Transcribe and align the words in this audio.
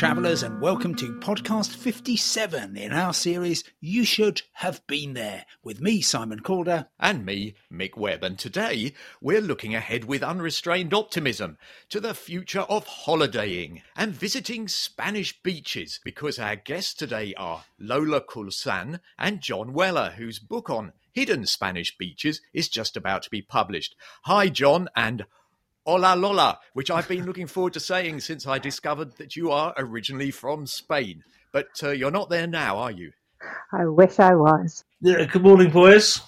travellers, 0.00 0.42
and 0.42 0.62
welcome 0.62 0.94
to 0.94 1.12
podcast 1.16 1.76
57 1.76 2.74
in 2.74 2.90
our 2.90 3.12
series 3.12 3.62
You 3.82 4.02
Should 4.04 4.40
Have 4.54 4.80
Been 4.86 5.12
There, 5.12 5.44
with 5.62 5.82
me, 5.82 6.00
Simon 6.00 6.40
Calder. 6.40 6.86
And 6.98 7.26
me, 7.26 7.52
Mick 7.70 7.98
Webb. 7.98 8.24
And 8.24 8.38
today 8.38 8.94
we're 9.20 9.42
looking 9.42 9.74
ahead 9.74 10.06
with 10.06 10.22
unrestrained 10.22 10.94
optimism 10.94 11.58
to 11.90 12.00
the 12.00 12.14
future 12.14 12.60
of 12.62 12.86
holidaying 12.86 13.82
and 13.94 14.14
visiting 14.14 14.68
Spanish 14.68 15.38
beaches 15.42 16.00
because 16.02 16.38
our 16.38 16.56
guests 16.56 16.94
today 16.94 17.34
are 17.36 17.64
Lola 17.78 18.22
Coulson 18.22 19.00
and 19.18 19.42
John 19.42 19.74
Weller, 19.74 20.14
whose 20.16 20.38
book 20.38 20.70
on 20.70 20.94
hidden 21.12 21.44
Spanish 21.44 21.98
beaches 21.98 22.40
is 22.54 22.70
just 22.70 22.96
about 22.96 23.22
to 23.24 23.30
be 23.30 23.42
published. 23.42 23.94
Hi, 24.22 24.48
John, 24.48 24.88
and 24.96 25.26
Hola 25.90 26.14
Lola, 26.14 26.56
which 26.72 26.88
I've 26.88 27.08
been 27.08 27.26
looking 27.26 27.48
forward 27.48 27.72
to 27.72 27.80
saying 27.80 28.20
since 28.20 28.46
I 28.46 28.60
discovered 28.60 29.16
that 29.16 29.34
you 29.34 29.50
are 29.50 29.74
originally 29.76 30.30
from 30.30 30.64
Spain. 30.64 31.24
But 31.50 31.66
uh, 31.82 31.90
you're 31.90 32.12
not 32.12 32.30
there 32.30 32.46
now, 32.46 32.78
are 32.78 32.92
you? 32.92 33.10
I 33.72 33.86
wish 33.86 34.20
I 34.20 34.36
was. 34.36 34.84
Yeah, 35.00 35.24
good 35.24 35.42
morning, 35.42 35.72
boys. 35.72 36.20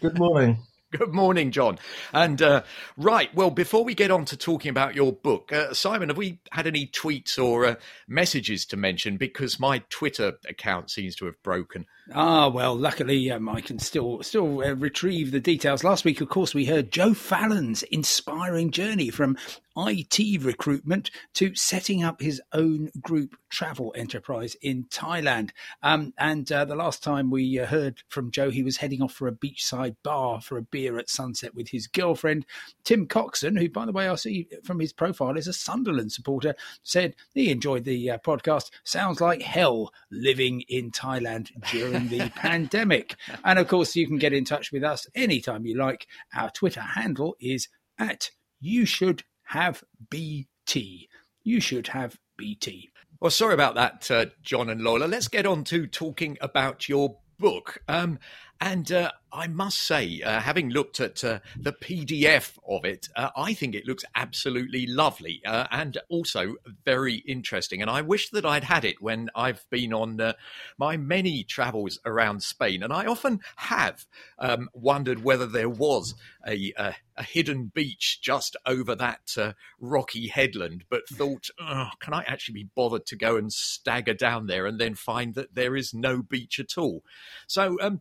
Good 0.00 0.18
morning. 0.18 0.56
Good 0.98 1.12
morning, 1.12 1.50
John. 1.50 1.80
And 2.12 2.40
uh, 2.40 2.62
right, 2.96 3.34
well, 3.34 3.50
before 3.50 3.82
we 3.82 3.96
get 3.96 4.12
on 4.12 4.26
to 4.26 4.36
talking 4.36 4.68
about 4.70 4.94
your 4.94 5.12
book, 5.12 5.52
uh, 5.52 5.74
Simon, 5.74 6.08
have 6.08 6.16
we 6.16 6.38
had 6.52 6.68
any 6.68 6.86
tweets 6.86 7.36
or 7.36 7.66
uh, 7.66 7.74
messages 8.06 8.64
to 8.66 8.76
mention? 8.76 9.16
Because 9.16 9.58
my 9.58 9.82
Twitter 9.90 10.34
account 10.48 10.92
seems 10.92 11.16
to 11.16 11.26
have 11.26 11.42
broken. 11.42 11.86
Ah, 12.12 12.48
well, 12.48 12.76
luckily 12.76 13.30
um, 13.30 13.48
I 13.48 13.62
can 13.62 13.78
still 13.78 14.22
still 14.22 14.62
uh, 14.62 14.74
retrieve 14.74 15.30
the 15.30 15.40
details. 15.40 15.82
Last 15.82 16.04
week, 16.04 16.20
of 16.20 16.28
course, 16.28 16.52
we 16.52 16.66
heard 16.66 16.92
Joe 16.92 17.14
Fallon's 17.14 17.82
inspiring 17.84 18.70
journey 18.70 19.08
from 19.08 19.38
IT 19.76 20.42
recruitment 20.42 21.10
to 21.34 21.54
setting 21.54 22.04
up 22.04 22.20
his 22.20 22.40
own 22.52 22.90
group 23.00 23.36
travel 23.48 23.92
enterprise 23.96 24.54
in 24.62 24.84
Thailand. 24.84 25.50
Um, 25.82 26.12
and 26.18 26.50
uh, 26.52 26.64
the 26.64 26.76
last 26.76 27.02
time 27.02 27.30
we 27.30 27.58
uh, 27.58 27.66
heard 27.66 28.02
from 28.08 28.30
Joe, 28.30 28.50
he 28.50 28.62
was 28.62 28.76
heading 28.76 29.02
off 29.02 29.12
for 29.12 29.26
a 29.26 29.32
beachside 29.32 29.96
bar 30.02 30.40
for 30.40 30.58
a 30.58 30.62
beer 30.62 30.98
at 30.98 31.08
sunset 31.08 31.54
with 31.54 31.70
his 31.70 31.86
girlfriend. 31.86 32.46
Tim 32.84 33.06
Coxon, 33.06 33.56
who, 33.56 33.68
by 33.68 33.86
the 33.86 33.92
way, 33.92 34.08
I 34.08 34.14
see 34.14 34.48
from 34.62 34.78
his 34.78 34.92
profile 34.92 35.36
is 35.36 35.48
a 35.48 35.52
Sunderland 35.52 36.12
supporter, 36.12 36.54
said 36.82 37.16
he 37.32 37.50
enjoyed 37.50 37.84
the 37.84 38.10
uh, 38.10 38.18
podcast. 38.18 38.70
Sounds 38.84 39.20
like 39.20 39.42
hell 39.42 39.92
living 40.10 40.62
in 40.68 40.90
Thailand 40.90 41.50
during 41.70 41.93
the 42.00 42.30
pandemic. 42.36 43.16
And 43.44 43.58
of 43.58 43.68
course, 43.68 43.96
you 43.96 44.06
can 44.06 44.18
get 44.18 44.32
in 44.32 44.44
touch 44.44 44.72
with 44.72 44.84
us 44.84 45.06
anytime 45.14 45.66
you 45.66 45.76
like. 45.76 46.06
Our 46.34 46.50
Twitter 46.50 46.80
handle 46.80 47.36
is 47.40 47.68
at 47.98 48.30
you 48.60 48.86
should 48.86 49.22
have 49.44 49.82
BT. 50.10 51.08
You 51.42 51.60
should 51.60 51.88
have 51.88 52.18
BT. 52.36 52.90
Well, 53.20 53.30
sorry 53.30 53.54
about 53.54 53.74
that, 53.76 54.10
uh, 54.10 54.26
John 54.42 54.68
and 54.68 54.82
Lola. 54.82 55.06
Let's 55.06 55.28
get 55.28 55.46
on 55.46 55.64
to 55.64 55.86
talking 55.86 56.36
about 56.40 56.88
your 56.88 57.16
book. 57.38 57.82
Um, 57.88 58.18
and 58.60 58.90
uh, 58.90 59.10
I 59.34 59.48
must 59.48 59.78
say, 59.78 60.22
uh, 60.22 60.40
having 60.40 60.70
looked 60.70 61.00
at 61.00 61.24
uh, 61.24 61.40
the 61.56 61.72
PDF 61.72 62.56
of 62.68 62.84
it, 62.84 63.08
uh, 63.16 63.30
I 63.36 63.52
think 63.52 63.74
it 63.74 63.84
looks 63.84 64.04
absolutely 64.14 64.86
lovely 64.86 65.42
uh, 65.44 65.66
and 65.72 65.98
also 66.08 66.54
very 66.84 67.16
interesting. 67.16 67.82
And 67.82 67.90
I 67.90 68.00
wish 68.00 68.30
that 68.30 68.46
I'd 68.46 68.64
had 68.64 68.84
it 68.84 69.02
when 69.02 69.30
I've 69.34 69.68
been 69.70 69.92
on 69.92 70.20
uh, 70.20 70.34
my 70.78 70.96
many 70.96 71.42
travels 71.42 71.98
around 72.06 72.44
Spain. 72.44 72.84
And 72.84 72.92
I 72.92 73.06
often 73.06 73.40
have 73.56 74.06
um, 74.38 74.68
wondered 74.72 75.24
whether 75.24 75.46
there 75.46 75.68
was 75.68 76.14
a, 76.46 76.72
a, 76.76 76.94
hidden 77.22 77.72
beach 77.74 78.20
just 78.20 78.56
over 78.66 78.94
that 78.94 79.36
rocky 79.80 80.28
headland, 80.28 80.84
but 80.88 81.08
thought, 81.08 81.48
can 82.00 82.12
I 82.12 82.22
actually 82.24 82.54
be 82.54 82.68
bothered 82.74 83.06
to 83.06 83.16
go 83.16 83.36
and 83.36 83.52
stagger 83.52 84.14
down 84.14 84.46
there 84.46 84.66
and 84.66 84.80
then 84.80 84.94
find 84.94 85.34
that 85.34 85.54
there 85.54 85.74
is 85.74 85.94
no 85.94 86.22
beach 86.22 86.60
at 86.60 86.76
all? 86.76 87.02
So, 87.46 87.78
um, 87.80 88.00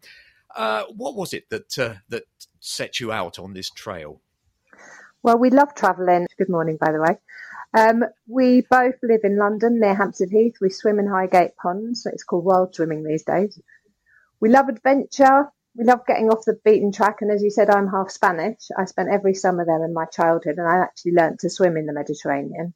uh, 0.56 0.84
what 0.96 1.16
was 1.16 1.34
it 1.34 1.50
that 1.50 1.78
uh, 1.80 1.96
that 2.10 2.24
set 2.60 3.00
you 3.00 3.12
out 3.12 3.40
on 3.40 3.54
this 3.54 3.70
trail? 3.70 4.22
Well, 5.22 5.38
we 5.38 5.50
love 5.50 5.74
travelling. 5.74 6.28
Good 6.38 6.50
morning, 6.50 6.78
by 6.80 6.92
the 6.92 7.02
way. 7.02 7.18
Um, 7.74 8.04
we 8.28 8.62
both 8.70 8.96
live 9.02 9.22
in 9.24 9.38
London 9.38 9.80
near 9.80 9.96
Hampstead 9.96 10.30
Heath. 10.30 10.56
We 10.62 10.70
swim 10.70 11.00
in 11.00 11.08
Highgate 11.08 11.56
Pond. 11.56 11.98
So 11.98 12.10
it's 12.12 12.24
called 12.24 12.46
wild 12.46 12.76
swimming 12.76 13.04
these 13.04 13.24
days. 13.24 13.60
We 14.40 14.50
love 14.50 14.68
adventure. 14.68 15.50
We 15.76 15.86
love 15.86 16.06
getting 16.06 16.30
off 16.30 16.46
the 16.46 16.60
beaten 16.64 16.92
track. 16.92 17.22
And 17.22 17.32
as 17.32 17.42
you 17.42 17.50
said, 17.50 17.70
I'm 17.70 17.88
half 17.88 18.12
Spanish. 18.12 18.68
I 18.78 18.86
spent 18.86 19.10
every 19.10 19.34
summer 19.34 19.66
there 19.66 19.84
in 19.84 19.94
my 19.94 20.06
childhood, 20.06 20.58
and 20.58 20.68
I 20.68 20.80
actually 20.80 21.14
learnt 21.14 21.40
to 21.40 21.50
swim 21.50 21.78
in 21.78 21.86
the 21.86 21.94
Mediterranean. 21.94 22.74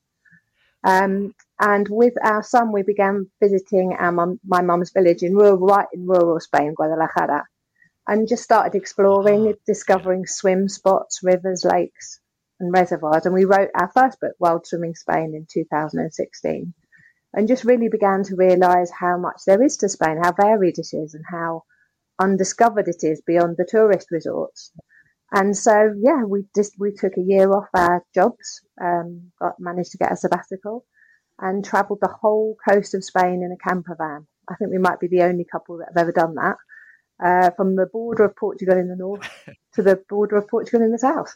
Um, 0.84 1.36
and 1.60 1.88
with 1.90 2.14
our 2.24 2.42
son, 2.42 2.72
we 2.72 2.82
began 2.82 3.30
visiting 3.42 3.94
our 4.00 4.38
my 4.48 4.62
mum's 4.62 4.92
village 4.92 5.22
in 5.22 5.36
rural, 5.36 5.58
right 5.58 5.88
in 5.94 6.08
rural 6.08 6.40
Spain, 6.40 6.74
Guadalajara 6.76 7.46
and 8.08 8.28
just 8.28 8.44
started 8.44 8.76
exploring, 8.76 9.54
discovering 9.66 10.26
swim 10.26 10.70
spots, 10.70 11.20
rivers, 11.22 11.66
lakes, 11.66 12.20
and 12.60 12.74
reservoirs. 12.74 13.26
And 13.26 13.34
we 13.34 13.46
wrote 13.46 13.70
our 13.76 13.92
first 13.94 14.20
book, 14.22 14.34
Wild 14.40 14.66
Swimming 14.66 14.96
Spain, 14.96 15.34
in 15.36 15.46
2016, 15.52 16.74
and 17.34 17.48
just 17.48 17.66
really 17.66 17.90
began 17.90 18.24
to 18.24 18.36
realise 18.36 18.92
how 18.98 19.18
much 19.18 19.42
there 19.46 19.62
is 19.62 19.78
to 19.78 19.90
Spain, 19.90 20.22
how 20.24 20.32
varied 20.32 20.80
it 20.80 20.88
is, 20.94 21.14
and 21.14 21.26
how 21.30 21.64
undiscovered 22.20 22.88
it 22.88 23.04
is 23.04 23.22
beyond 23.28 23.58
the 23.58 23.68
tourist 23.70 24.10
resorts. 24.10 24.72
And 25.34 25.56
so, 25.56 25.94
yeah, 26.00 26.24
we 26.24 26.46
just 26.56 26.76
we 26.80 26.94
took 26.94 27.18
a 27.18 27.22
year 27.22 27.52
off 27.52 27.68
our 27.74 28.06
jobs, 28.16 28.62
um, 28.82 29.34
got 29.42 29.60
managed 29.60 29.92
to 29.92 29.98
get 29.98 30.14
a 30.14 30.16
sabbatical, 30.16 30.86
and 31.38 31.66
travelled 31.66 32.00
the 32.02 32.16
whole 32.22 32.56
coast 32.68 32.94
of 32.94 33.04
Spain 33.04 33.44
in 33.44 33.52
a 33.52 33.70
camper 33.70 33.96
van. 33.98 34.26
I 34.50 34.56
think 34.56 34.72
we 34.72 34.78
might 34.78 35.02
be 35.02 35.08
the 35.08 35.24
only 35.24 35.44
couple 35.44 35.80
that 35.80 35.90
have 35.90 36.02
ever 36.02 36.14
done 36.14 36.36
that 36.36 36.56
uh, 37.24 37.52
from 37.52 37.76
the 37.76 37.86
border 37.88 38.26
of 38.26 38.36
Portugal 38.36 38.78
in 38.78 38.88
the 38.88 38.96
north 38.96 39.30
to 39.74 39.82
the 39.84 40.02
border 40.10 40.38
of 40.38 40.48
Portugal 40.48 40.82
in 40.82 40.92
the 40.92 41.00
south 41.00 41.36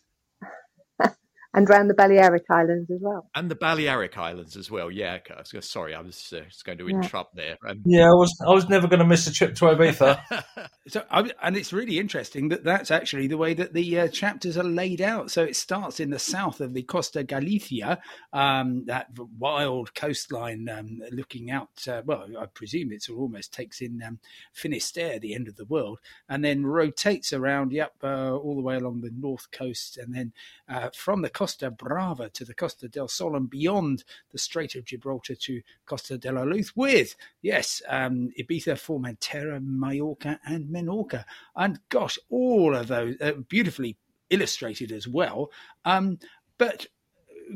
and 1.54 1.70
around 1.70 1.90
the 1.90 1.94
Balearic 1.94 2.46
Islands 2.50 2.90
as 2.90 3.00
well. 3.02 3.30
And 3.36 3.52
the 3.52 3.56
Balearic 3.56 4.18
Islands 4.18 4.56
as 4.56 4.72
well. 4.72 4.90
Yeah. 4.90 5.20
Sorry, 5.60 5.94
I 5.94 6.02
was 6.02 6.34
uh, 6.36 6.42
just 6.48 6.64
going 6.64 6.78
to 6.78 6.88
interrupt 6.88 7.36
yeah. 7.36 7.44
there. 7.44 7.72
Um, 7.72 7.82
yeah, 7.86 8.06
I 8.06 8.14
was. 8.14 8.34
I 8.48 8.52
was 8.52 8.70
never 8.70 8.88
going 8.88 9.00
to 9.00 9.06
miss 9.06 9.28
a 9.28 9.34
trip 9.34 9.56
to 9.56 9.66
Ibiza. 9.66 10.70
so, 10.88 11.04
and 11.12 11.58
it's 11.58 11.74
really 11.74 12.00
interesting 12.00 12.50
that 12.50 12.64
that's 12.64 12.90
actually 12.90 13.28
the 13.28 13.38
way 13.38 13.54
that 13.54 13.74
the 13.74 14.00
uh, 14.00 14.08
chapters 14.08 14.58
are 14.58 14.64
laid 14.64 15.02
out. 15.02 15.30
So 15.32 15.44
it 15.44 15.56
starts 15.56 16.00
in 16.00 16.10
the 16.10 16.20
south 16.20 16.62
of 16.62 16.74
the 16.74 16.84
Costa 16.84 17.24
Galicia, 17.24 18.00
um, 18.32 18.86
that 18.86 19.08
wild 19.38 19.94
coastline, 19.94 20.70
um, 20.70 21.02
looking 21.12 21.52
out. 21.52 21.88
Uh, 21.88 22.02
well, 22.06 22.26
I 22.40 22.46
presume 22.46 22.92
it 22.92 23.10
almost 23.10 23.54
takes 23.54 23.82
in 23.82 24.02
um, 24.04 24.20
Finisterre, 24.54 25.20
the 25.20 25.36
end 25.36 25.48
of 25.48 25.58
the 25.58 25.66
world, 25.66 26.00
and 26.30 26.46
then 26.46 26.66
rotates 26.66 27.34
around, 27.34 27.74
yep, 27.74 27.94
uh, 28.04 28.36
all 28.36 28.56
the 28.56 28.62
way 28.62 28.76
along 28.78 29.02
the 29.02 29.12
north 29.14 29.52
coast, 29.52 29.98
and 29.98 30.16
then 30.16 30.34
uh, 30.70 30.90
from 30.94 31.22
the 31.22 31.30
Costa 31.42 31.72
Brava 31.72 32.30
to 32.30 32.46
the 32.46 32.54
Costa 32.54 32.88
del 32.88 33.08
Sol 33.08 33.36
and 33.36 33.50
beyond 33.50 34.04
the 34.32 34.38
Strait 34.38 34.76
of 34.76 34.86
Gibraltar 34.86 35.34
to 35.34 35.64
Costa 35.88 36.16
de 36.20 36.32
la 36.32 36.44
Luz 36.44 36.76
with, 36.76 37.16
yes, 37.42 37.82
um, 37.88 38.30
Ibiza, 38.40 38.76
Formentera, 38.76 39.60
Mallorca, 39.60 40.40
and 40.46 40.70
Menorca. 40.70 41.26
And 41.56 41.80
gosh, 41.90 42.20
all 42.30 42.76
of 42.76 42.90
those 42.90 43.16
uh, 43.20 43.32
beautifully 43.50 43.98
illustrated 44.30 44.92
as 44.92 45.08
well. 45.08 45.50
Um, 45.84 46.20
but 46.60 46.86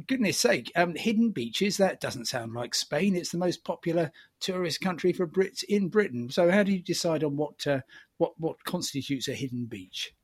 goodness 0.08 0.40
sake, 0.40 0.72
um, 0.76 0.96
hidden 0.96 1.30
beaches, 1.30 1.78
that 1.78 2.02
doesn't 2.02 2.26
sound 2.26 2.54
like 2.54 2.74
Spain. 2.74 3.16
It's 3.16 3.34
the 3.34 3.38
most 3.38 3.64
popular 3.64 4.12
tourist 4.40 4.82
country 4.82 5.14
for 5.14 5.28
Brits 5.28 5.64
in 5.64 5.90
Britain. 5.90 6.32
So 6.32 6.50
how 6.50 6.64
do 6.64 6.72
you 6.72 6.82
decide 6.82 7.24
on 7.24 7.38
what 7.38 7.68
uh, 7.68 7.82
what 8.18 8.34
what 8.40 8.64
constitutes 8.64 9.28
a 9.28 9.36
hidden 9.36 9.68
beach? 9.68 10.15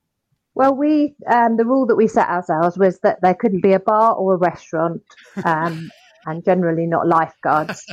Well, 0.54 0.76
we 0.76 1.16
um, 1.32 1.56
the 1.58 1.66
rule 1.66 1.86
that 1.88 1.96
we 1.96 2.08
set 2.08 2.28
ourselves 2.28 2.78
was 2.78 3.00
that 3.00 3.20
there 3.22 3.36
couldn't 3.36 3.62
be 3.64 3.74
a 3.74 3.80
bar 3.80 4.14
or 4.16 4.34
a 4.34 4.38
restaurant, 4.38 5.02
um, 5.46 5.90
and 6.26 6.44
generally 6.44 6.88
not 6.88 7.08
lifeguards. 7.08 7.86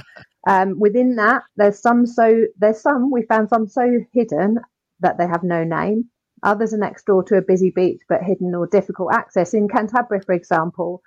Um, 0.46 0.78
within 0.78 1.16
that, 1.16 1.42
there's 1.56 1.80
some 1.80 2.04
so 2.06 2.46
there's 2.58 2.80
some 2.80 3.10
we 3.12 3.22
found 3.22 3.48
some 3.48 3.68
so 3.68 4.00
hidden 4.12 4.58
that 5.00 5.18
they 5.18 5.26
have 5.26 5.44
no 5.44 5.62
name. 5.62 6.06
Others 6.42 6.74
are 6.74 6.78
next 6.78 7.06
door 7.06 7.22
to 7.24 7.36
a 7.36 7.42
busy 7.42 7.70
beach 7.74 8.00
but 8.08 8.22
hidden 8.22 8.54
or 8.54 8.66
difficult 8.66 9.12
access. 9.12 9.54
In 9.54 9.68
Cantabria, 9.68 10.24
for 10.24 10.34
example, 10.34 11.02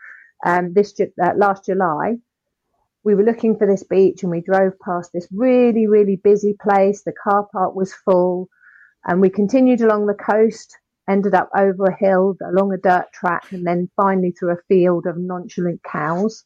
um, 0.46 0.74
this 0.74 0.94
uh, 1.00 1.32
last 1.36 1.66
July, 1.66 2.16
we 3.04 3.14
were 3.16 3.24
looking 3.24 3.58
for 3.58 3.68
this 3.68 3.84
beach 3.84 4.24
and 4.24 4.32
we 4.32 4.42
drove 4.42 4.74
past 4.80 5.12
this 5.14 5.28
really 5.34 5.86
really 5.86 6.16
busy 6.24 6.56
place. 6.62 7.04
The 7.04 7.14
car 7.24 7.46
park 7.52 7.76
was 7.76 7.94
full, 7.94 8.48
and 9.06 9.20
we 9.20 9.30
continued 9.30 9.82
along 9.82 10.06
the 10.06 10.14
coast 10.14 10.78
ended 11.10 11.34
up 11.34 11.50
over 11.56 11.86
a 11.86 11.98
hill, 11.98 12.36
along 12.48 12.74
a 12.74 12.78
dirt 12.78 13.12
track, 13.14 13.52
and 13.52 13.66
then 13.66 13.90
finally 13.96 14.32
through 14.32 14.52
a 14.52 14.62
field 14.68 15.06
of 15.06 15.18
nonchalant 15.18 15.82
cows. 15.84 16.44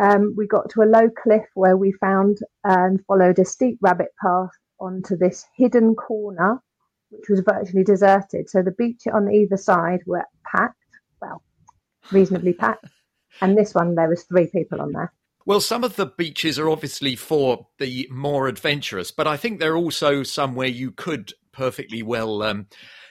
Um, 0.00 0.34
we 0.36 0.46
got 0.46 0.70
to 0.70 0.82
a 0.82 0.84
low 0.84 1.10
cliff 1.10 1.44
where 1.54 1.76
we 1.76 1.92
found 1.92 2.38
and 2.64 3.04
followed 3.06 3.38
a 3.38 3.44
steep 3.44 3.78
rabbit 3.80 4.08
path 4.22 4.50
onto 4.80 5.16
this 5.16 5.44
hidden 5.56 5.94
corner, 5.94 6.62
which 7.10 7.28
was 7.28 7.40
virtually 7.40 7.84
deserted. 7.84 8.48
So 8.48 8.62
the 8.62 8.70
beach 8.72 9.02
on 9.12 9.30
either 9.30 9.56
side 9.56 10.00
were 10.06 10.24
packed, 10.44 10.76
well, 11.20 11.42
reasonably 12.12 12.52
packed. 12.52 12.86
And 13.40 13.56
this 13.56 13.74
one, 13.74 13.94
there 13.94 14.08
was 14.08 14.24
three 14.24 14.46
people 14.46 14.80
on 14.80 14.92
there. 14.92 15.12
Well, 15.46 15.60
some 15.60 15.84
of 15.84 15.96
the 15.96 16.06
beaches 16.06 16.58
are 16.58 16.68
obviously 16.68 17.16
for 17.16 17.66
the 17.78 18.06
more 18.10 18.46
adventurous, 18.46 19.10
but 19.10 19.26
I 19.26 19.36
think 19.36 19.58
they're 19.58 19.76
also 19.76 20.22
somewhere 20.22 20.68
you 20.68 20.90
could 20.90 21.32
perfectly 21.52 22.02
well 22.02 22.42
um, 22.42 22.66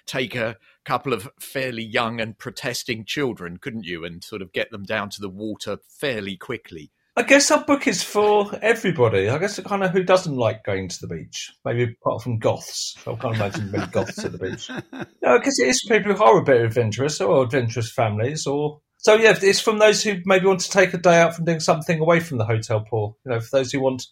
take 0.10 0.36
a 0.36 0.58
couple 0.86 1.14
of 1.14 1.30
fairly 1.40 1.84
young 1.84 2.20
and 2.20 2.38
protesting 2.38 3.06
children, 3.06 3.58
couldn't 3.58 3.86
you, 3.86 4.04
and 4.04 4.24
sort 4.24 4.42
of 4.42 4.52
get 4.52 4.72
them 4.72 4.84
down 4.84 5.10
to 5.12 5.22
the 5.22 5.30
water 5.30 5.78
fairly 5.88 6.36
quickly. 6.36 6.92
I 7.16 7.24
guess 7.24 7.52
our 7.52 7.66
book 7.66 7.86
is 7.86 8.02
for 8.02 8.50
everybody. 8.62 9.28
I 9.28 9.38
guess 9.40 9.60
kind 9.60 9.84
of 9.84 9.92
who 9.92 10.04
doesn't 10.04 10.38
like 10.38 10.64
going 10.64 10.88
to 10.88 10.98
the 11.02 11.08
beach, 11.08 11.52
maybe 11.66 11.96
apart 12.02 12.22
from 12.22 12.40
goths. 12.40 12.96
I 13.06 13.14
can't 13.16 13.36
imagine 13.36 13.72
many 13.72 13.88
goths 13.88 14.24
at 14.24 14.32
the 14.32 14.38
beach. 14.38 14.70
No, 15.22 15.38
because 15.38 15.60
it 15.60 15.68
is 15.68 15.82
for 15.82 15.96
people 15.96 16.14
who 16.14 16.24
are 16.24 16.40
a 16.40 16.44
bit 16.44 16.62
adventurous 16.62 17.20
or 17.20 17.44
adventurous 17.44 17.92
families, 17.92 18.48
or 18.48 18.80
so 18.98 19.16
yeah. 19.16 19.38
It's 19.40 19.60
from 19.60 19.80
those 19.80 20.02
who 20.02 20.16
maybe 20.26 20.46
want 20.46 20.62
to 20.62 20.72
take 20.72 20.94
a 20.94 20.98
day 20.98 21.20
out 21.20 21.36
from 21.36 21.46
doing 21.46 21.60
something 21.60 22.00
away 22.00 22.20
from 22.22 22.38
the 22.38 22.46
hotel 22.46 22.86
pool. 22.90 23.18
You 23.26 23.34
know, 23.34 23.40
for 23.42 23.58
those 23.58 23.72
who 23.72 23.82
want 23.82 24.08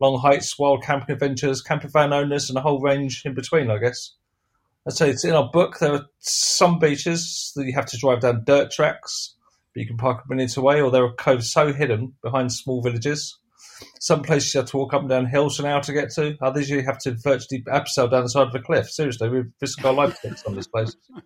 long 0.00 0.20
hikes, 0.20 0.56
wild 0.58 0.84
camping 0.84 1.12
adventures, 1.12 1.62
camper 1.62 1.88
van 1.88 2.12
owners, 2.12 2.48
and 2.48 2.56
a 2.56 2.62
whole 2.62 2.80
range 2.80 3.22
in 3.24 3.34
between. 3.34 3.70
I 3.70 3.78
guess. 3.78 4.14
I'd 4.86 4.94
say 4.94 5.10
it's 5.10 5.24
in 5.24 5.34
our 5.34 5.48
book. 5.52 5.78
There 5.78 5.92
are 5.92 6.06
some 6.18 6.78
beaches 6.78 7.52
that 7.56 7.64
you 7.64 7.72
have 7.74 7.86
to 7.86 7.98
drive 7.98 8.20
down 8.20 8.44
dirt 8.44 8.70
tracks 8.70 9.36
but 9.74 9.80
you 9.80 9.86
can 9.86 9.96
park 9.96 10.22
a 10.24 10.28
minute 10.34 10.56
away, 10.56 10.80
or 10.80 10.90
there 10.90 11.04
are 11.04 11.14
coves 11.14 11.50
so 11.50 11.72
hidden 11.72 12.14
behind 12.22 12.52
small 12.52 12.82
villages. 12.82 13.38
Some 14.00 14.22
places 14.22 14.54
you 14.54 14.60
have 14.60 14.70
to 14.70 14.76
walk 14.76 14.94
up 14.94 15.00
and 15.00 15.08
down 15.08 15.26
hills 15.26 15.58
an 15.58 15.66
hour 15.66 15.80
to 15.82 15.92
get 15.92 16.10
to. 16.14 16.36
Others 16.42 16.68
you 16.68 16.82
have 16.82 16.98
to 16.98 17.16
virtually 17.22 17.62
abseil 17.68 18.10
down 18.10 18.22
the 18.22 18.28
side 18.28 18.48
of 18.48 18.54
a 18.54 18.60
cliff. 18.60 18.90
Seriously, 18.90 19.28
we've 19.28 19.50
risked 19.60 19.84
our 19.84 19.92
lives 19.92 20.18
some 20.20 20.52
of 20.52 20.54
these 20.56 20.68
places. 20.68 20.96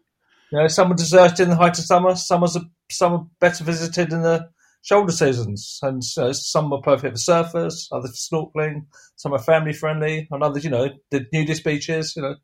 You 0.52 0.60
know, 0.60 0.68
some 0.68 0.92
are 0.92 0.94
deserted 0.94 1.40
in 1.40 1.48
the 1.50 1.56
height 1.56 1.76
of 1.76 1.84
summer. 1.84 2.14
Some 2.14 2.44
are 2.44 2.48
some 2.88 3.12
are 3.12 3.26
better 3.40 3.64
visited 3.64 4.12
in 4.12 4.22
the 4.22 4.48
shoulder 4.80 5.10
seasons, 5.10 5.80
and 5.82 6.00
you 6.16 6.22
know, 6.22 6.30
some 6.30 6.72
are 6.72 6.80
perfect 6.82 7.18
for 7.18 7.32
surfers, 7.32 7.88
others 7.90 8.28
for 8.30 8.52
snorkeling. 8.54 8.86
Some 9.16 9.32
are 9.32 9.40
family 9.40 9.72
friendly, 9.72 10.28
and 10.30 10.44
others, 10.44 10.62
you 10.62 10.70
know, 10.70 10.90
the 11.10 11.26
nudist 11.32 11.64
beaches. 11.64 12.14
You 12.14 12.22
know, 12.22 12.36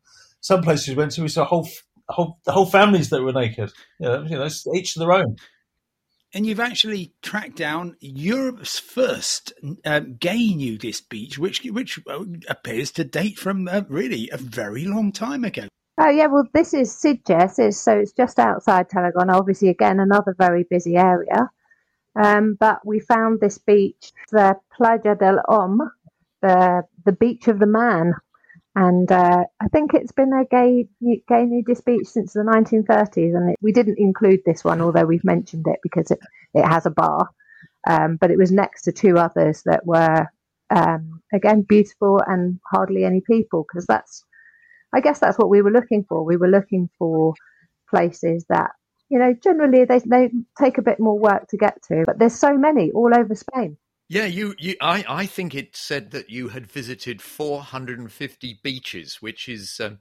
some 0.43 0.61
places 0.61 0.89
we 0.89 0.95
went 0.95 1.11
to, 1.13 1.23
we 1.23 1.29
saw 1.29 1.45
whole 1.45 1.67
whole 2.09 2.37
the 2.45 2.51
whole 2.51 2.67
families 2.67 3.09
that 3.09 3.23
were 3.23 3.33
naked. 3.33 3.71
You 3.99 4.07
know, 4.07 4.23
you 4.23 4.37
know, 4.37 4.49
each 4.75 4.93
to 4.93 4.99
their 4.99 5.11
own 5.11 5.37
and 6.33 6.47
you've 6.47 6.59
actually 6.59 7.13
tracked 7.21 7.55
down 7.55 7.95
Europe's 7.99 8.79
first 8.79 9.53
um, 9.85 10.15
gay 10.15 10.53
nudist 10.53 11.09
beach, 11.09 11.37
which 11.37 11.63
which 11.65 11.99
uh, 12.07 12.23
appears 12.49 12.91
to 12.91 13.03
date 13.03 13.37
from 13.37 13.67
uh, 13.67 13.81
really 13.87 14.29
a 14.31 14.37
very 14.37 14.85
long 14.85 15.11
time 15.11 15.43
ago. 15.43 15.67
Oh 15.99 16.09
yeah, 16.09 16.27
well 16.27 16.47
this 16.53 16.73
is 16.73 16.91
Sitges, 16.91 17.75
so 17.75 17.97
it's 17.99 18.13
just 18.13 18.39
outside 18.39 18.89
Tarragona. 18.89 19.33
Obviously, 19.33 19.69
again 19.69 19.99
another 19.99 20.35
very 20.37 20.63
busy 20.63 20.95
area. 20.97 21.49
Um, 22.15 22.57
but 22.59 22.79
we 22.85 22.99
found 22.99 23.39
this 23.39 23.57
beach, 23.57 24.11
the 24.31 24.55
Playa 24.75 25.15
del 25.15 25.41
Hom, 25.47 25.91
the 26.41 26.83
the 27.05 27.11
beach 27.11 27.47
of 27.47 27.59
the 27.59 27.67
man, 27.67 28.13
and 28.75 29.11
uh, 29.11 29.43
I 29.61 29.67
think 29.67 29.93
it's 29.93 30.11
been 30.11 30.33
a 30.33 30.45
gay 30.45 30.87
gay 31.27 31.45
nudist 31.45 31.85
beach 31.85 32.07
since 32.07 32.33
the 32.33 32.39
1930s. 32.41 33.35
And 33.35 33.51
it, 33.51 33.57
we 33.61 33.71
didn't 33.71 33.99
include 33.99 34.39
this 34.45 34.63
one, 34.63 34.81
although 34.81 35.05
we've 35.05 35.23
mentioned 35.23 35.65
it 35.67 35.79
because 35.83 36.09
it, 36.09 36.19
it 36.53 36.65
has 36.65 36.85
a 36.85 36.91
bar. 36.91 37.29
Um, 37.87 38.17
but 38.19 38.31
it 38.31 38.37
was 38.37 38.51
next 38.51 38.83
to 38.83 38.91
two 38.91 39.17
others 39.17 39.61
that 39.65 39.85
were 39.85 40.25
um, 40.71 41.21
again 41.33 41.61
beautiful 41.61 42.19
and 42.25 42.59
hardly 42.71 43.03
any 43.03 43.21
people 43.21 43.65
because 43.67 43.85
that's 43.85 44.23
I 44.95 45.01
guess 45.01 45.19
that's 45.19 45.37
what 45.37 45.49
we 45.49 45.61
were 45.61 45.71
looking 45.71 46.05
for. 46.07 46.23
We 46.23 46.37
were 46.37 46.47
looking 46.47 46.89
for 46.97 47.33
places 47.89 48.45
that 48.49 48.71
you 49.09 49.19
know 49.19 49.35
generally 49.43 49.85
they 49.85 49.99
they 49.99 50.31
take 50.59 50.79
a 50.79 50.83
bit 50.83 50.99
more 50.99 51.19
work 51.19 51.47
to 51.49 51.57
get 51.57 51.81
to, 51.89 52.03
but 52.07 52.17
there's 52.17 52.35
so 52.35 52.57
many 52.57 52.89
all 52.91 53.11
over 53.15 53.35
Spain. 53.35 53.77
Yeah, 54.13 54.25
you, 54.25 54.53
you 54.59 54.75
I, 54.79 55.03
I 55.09 55.25
think 55.25 55.55
it 55.55 55.75
said 55.75 56.11
that 56.11 56.29
you 56.29 56.49
had 56.49 56.67
visited 56.71 57.19
450 57.19 58.59
beaches, 58.61 59.23
which 59.23 59.49
is, 59.49 59.79
um, 59.79 59.97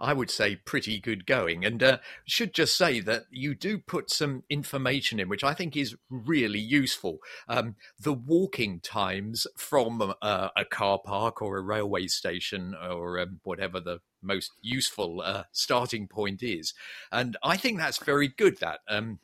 I 0.00 0.14
would 0.14 0.30
say, 0.30 0.56
pretty 0.56 0.98
good 0.98 1.26
going. 1.26 1.66
And 1.66 1.82
uh, 1.82 1.98
should 2.24 2.54
just 2.54 2.74
say 2.74 3.00
that 3.00 3.24
you 3.30 3.54
do 3.54 3.76
put 3.76 4.08
some 4.08 4.44
information 4.48 5.20
in, 5.20 5.28
which 5.28 5.44
I 5.44 5.52
think 5.52 5.76
is 5.76 5.94
really 6.08 6.58
useful. 6.58 7.18
Um, 7.50 7.74
the 7.98 8.14
walking 8.14 8.80
times 8.80 9.46
from 9.58 10.14
uh, 10.22 10.48
a 10.56 10.64
car 10.64 10.98
park 10.98 11.42
or 11.42 11.58
a 11.58 11.62
railway 11.62 12.06
station 12.06 12.74
or 12.74 13.20
um, 13.20 13.40
whatever 13.42 13.78
the 13.78 13.98
most 14.22 14.52
useful 14.62 15.20
uh, 15.20 15.42
starting 15.52 16.08
point 16.08 16.42
is, 16.42 16.72
and 17.12 17.36
I 17.42 17.58
think 17.58 17.76
that's 17.76 18.02
very 18.02 18.28
good. 18.28 18.56
That 18.60 18.80
um, 18.88 19.18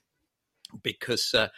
because 0.83 1.35
uh, 1.35 1.49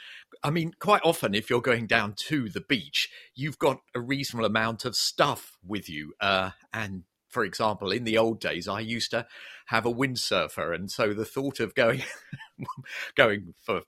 I 0.43 0.51
mean, 0.51 0.73
quite 0.79 1.03
often 1.05 1.35
if 1.35 1.51
you're 1.51 1.61
going 1.61 1.87
down 1.87 2.15
to 2.29 2.49
the 2.49 2.61
beach, 2.61 3.09
you've 3.35 3.59
got 3.59 3.81
a 3.95 4.01
reasonable 4.01 4.47
amount 4.47 4.85
of 4.85 4.97
stuff 4.97 5.57
with 5.67 5.89
you. 5.89 6.15
Uh, 6.21 6.51
and 6.73 7.05
for 7.29 7.45
example, 7.45 7.91
in 7.91 8.05
the 8.05 8.19
old 8.19 8.41
days, 8.41 8.69
I 8.69 8.81
used 8.81 9.11
to 9.11 9.27
have 9.67 9.85
a 9.85 9.93
windsurfer, 9.93 10.75
and 10.75 10.91
so 10.91 11.13
the 11.13 11.25
thought 11.25 11.61
of 11.61 11.75
going 11.75 12.03
going 13.15 13.55
for 13.63 13.83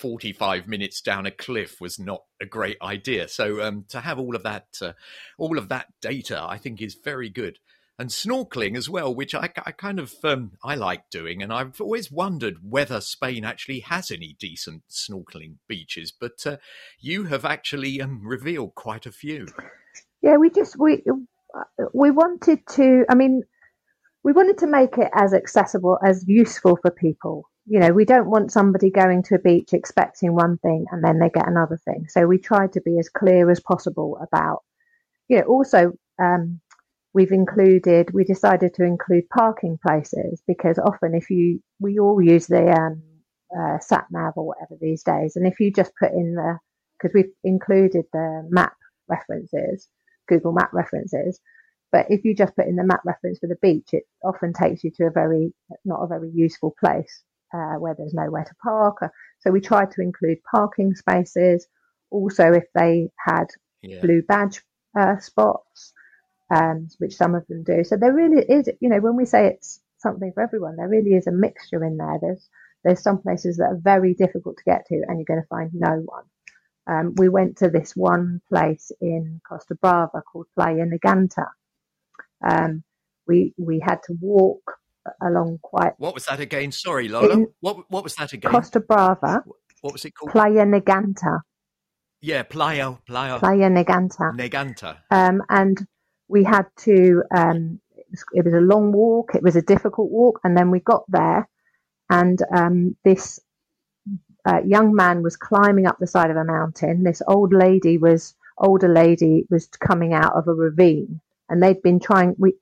45 0.00 0.66
minutes 0.66 1.02
down 1.02 1.26
a 1.26 1.30
cliff 1.30 1.80
was 1.80 1.98
not 1.98 2.22
a 2.40 2.46
great 2.46 2.78
idea. 2.80 3.28
So 3.28 3.62
um, 3.62 3.84
to 3.88 4.00
have 4.00 4.18
all 4.18 4.34
of 4.34 4.42
that 4.44 4.78
uh, 4.80 4.92
all 5.38 5.58
of 5.58 5.68
that 5.68 5.88
data, 6.00 6.42
I 6.42 6.56
think, 6.56 6.80
is 6.80 6.94
very 6.94 7.28
good 7.28 7.58
and 8.00 8.08
snorkeling 8.08 8.78
as 8.78 8.88
well, 8.88 9.14
which 9.14 9.34
I, 9.34 9.50
I 9.66 9.72
kind 9.72 9.98
of 9.98 10.14
um, 10.24 10.52
I 10.64 10.74
like 10.74 11.10
doing, 11.10 11.42
and 11.42 11.52
I've 11.52 11.78
always 11.82 12.10
wondered 12.10 12.56
whether 12.62 12.98
Spain 12.98 13.44
actually 13.44 13.80
has 13.80 14.10
any 14.10 14.36
decent 14.40 14.84
snorkeling 14.88 15.56
beaches. 15.68 16.10
But 16.10 16.46
uh, 16.46 16.56
you 16.98 17.24
have 17.24 17.44
actually 17.44 18.00
um, 18.00 18.22
revealed 18.24 18.74
quite 18.74 19.04
a 19.04 19.12
few. 19.12 19.48
Yeah, 20.22 20.38
we 20.38 20.48
just 20.48 20.78
we 20.78 21.02
we 21.92 22.10
wanted 22.10 22.66
to. 22.70 23.04
I 23.10 23.14
mean, 23.14 23.42
we 24.24 24.32
wanted 24.32 24.56
to 24.58 24.66
make 24.66 24.96
it 24.96 25.10
as 25.14 25.34
accessible 25.34 25.98
as 26.02 26.24
useful 26.26 26.78
for 26.80 26.90
people. 26.90 27.50
You 27.66 27.80
know, 27.80 27.92
we 27.92 28.06
don't 28.06 28.30
want 28.30 28.50
somebody 28.50 28.90
going 28.90 29.22
to 29.24 29.34
a 29.34 29.38
beach 29.38 29.74
expecting 29.74 30.34
one 30.34 30.56
thing 30.56 30.86
and 30.90 31.04
then 31.04 31.18
they 31.18 31.28
get 31.28 31.46
another 31.46 31.78
thing. 31.84 32.06
So 32.08 32.26
we 32.26 32.38
tried 32.38 32.72
to 32.72 32.80
be 32.80 32.98
as 32.98 33.10
clear 33.10 33.50
as 33.50 33.60
possible 33.60 34.18
about. 34.22 34.62
You 35.28 35.40
know, 35.40 35.44
also. 35.44 35.92
Um, 36.18 36.60
we've 37.12 37.32
included 37.32 38.12
we 38.12 38.24
decided 38.24 38.74
to 38.74 38.84
include 38.84 39.28
parking 39.30 39.78
places 39.84 40.42
because 40.46 40.78
often 40.78 41.14
if 41.14 41.30
you 41.30 41.60
we 41.80 41.98
all 41.98 42.20
use 42.22 42.46
the 42.46 42.70
um, 42.70 43.02
uh, 43.58 43.78
sat 43.80 44.06
nav 44.10 44.34
or 44.36 44.46
whatever 44.46 44.76
these 44.80 45.02
days 45.02 45.36
and 45.36 45.46
if 45.46 45.58
you 45.58 45.72
just 45.72 45.92
put 45.98 46.12
in 46.12 46.34
the 46.34 46.58
because 46.98 47.14
we've 47.14 47.32
included 47.44 48.04
the 48.12 48.46
map 48.50 48.74
references 49.08 49.88
google 50.28 50.52
map 50.52 50.72
references 50.72 51.40
but 51.92 52.06
if 52.08 52.24
you 52.24 52.34
just 52.34 52.54
put 52.54 52.66
in 52.66 52.76
the 52.76 52.84
map 52.84 53.00
reference 53.04 53.38
for 53.38 53.48
the 53.48 53.58
beach 53.60 53.88
it 53.92 54.04
often 54.24 54.52
takes 54.52 54.84
you 54.84 54.90
to 54.94 55.04
a 55.04 55.10
very 55.10 55.52
not 55.84 56.02
a 56.02 56.06
very 56.06 56.30
useful 56.32 56.74
place 56.78 57.24
uh, 57.52 57.74
where 57.74 57.94
there's 57.98 58.14
nowhere 58.14 58.44
to 58.44 58.54
park 58.62 58.98
so 59.40 59.50
we 59.50 59.60
tried 59.60 59.90
to 59.90 60.00
include 60.00 60.38
parking 60.48 60.94
spaces 60.94 61.66
also 62.12 62.52
if 62.52 62.64
they 62.74 63.08
had 63.26 63.46
yeah. 63.82 64.00
blue 64.00 64.22
badge 64.22 64.62
uh, 64.96 65.18
spots 65.18 65.92
um, 66.50 66.88
which 66.98 67.14
some 67.14 67.34
of 67.34 67.46
them 67.46 67.62
do. 67.62 67.84
So 67.84 67.96
there 67.96 68.12
really 68.12 68.42
is, 68.42 68.68
you 68.80 68.88
know, 68.88 69.00
when 69.00 69.16
we 69.16 69.24
say 69.24 69.46
it's 69.46 69.80
something 69.98 70.32
for 70.32 70.42
everyone, 70.42 70.76
there 70.76 70.88
really 70.88 71.12
is 71.12 71.26
a 71.26 71.32
mixture 71.32 71.84
in 71.84 71.96
there. 71.96 72.18
There's 72.20 72.48
there's 72.82 73.02
some 73.02 73.18
places 73.18 73.58
that 73.58 73.64
are 73.64 73.80
very 73.80 74.14
difficult 74.14 74.56
to 74.56 74.64
get 74.64 74.86
to, 74.86 75.02
and 75.06 75.18
you're 75.18 75.26
going 75.26 75.42
to 75.42 75.48
find 75.48 75.70
no 75.74 76.02
one. 76.04 76.24
Um, 76.86 77.14
we 77.16 77.28
went 77.28 77.58
to 77.58 77.68
this 77.68 77.94
one 77.94 78.40
place 78.48 78.90
in 79.00 79.40
Costa 79.48 79.74
Brava 79.74 80.22
called 80.22 80.46
Playa 80.56 80.86
Naganta. 80.86 81.46
Um, 82.42 82.82
we 83.26 83.54
we 83.58 83.80
had 83.80 84.02
to 84.04 84.14
walk 84.20 84.78
along 85.22 85.58
quite. 85.62 85.92
What 85.98 86.14
was 86.14 86.26
that 86.26 86.40
again? 86.40 86.72
Sorry, 86.72 87.08
Lola. 87.08 87.46
What 87.60 87.90
what 87.90 88.02
was 88.02 88.14
that 88.16 88.32
again? 88.32 88.50
Costa 88.50 88.80
Brava. 88.80 89.44
What 89.82 89.92
was 89.92 90.04
it 90.04 90.12
called? 90.12 90.32
Playa 90.32 90.64
Naganta. 90.64 91.40
Yeah, 92.22 92.42
Playa 92.42 92.98
Playa. 93.06 93.38
Playa 93.38 93.70
Naganta. 93.70 94.32
Naganta. 94.36 94.98
Um, 95.10 95.42
and 95.48 95.78
we 96.30 96.44
had 96.44 96.66
to, 96.78 97.22
um, 97.36 97.80
it, 98.32 98.44
was, 98.44 98.54
a 98.54 98.60
long 98.60 98.92
walk, 98.92 99.34
it 99.34 99.42
was 99.42 99.56
a 99.56 99.62
difficult 99.62 100.10
walk, 100.10 100.40
and 100.44 100.56
then 100.56 100.70
we 100.70 100.80
got 100.80 101.04
there, 101.08 101.48
and 102.08 102.40
um, 102.56 102.96
this 103.04 103.40
uh, 104.46 104.60
young 104.64 104.94
man 104.94 105.22
was 105.22 105.36
climbing 105.36 105.86
up 105.86 105.98
the 105.98 106.06
side 106.06 106.30
of 106.30 106.36
a 106.36 106.44
mountain. 106.44 107.02
This 107.02 107.22
old 107.26 107.52
lady 107.52 107.98
was, 107.98 108.34
older 108.58 108.88
lady 108.88 109.46
was 109.50 109.66
coming 109.68 110.14
out 110.14 110.34
of 110.34 110.48
a 110.48 110.54
ravine, 110.54 111.20
and 111.48 111.62
they'd 111.62 111.82
been 111.82 112.00
trying, 112.00 112.36
we, 112.38 112.54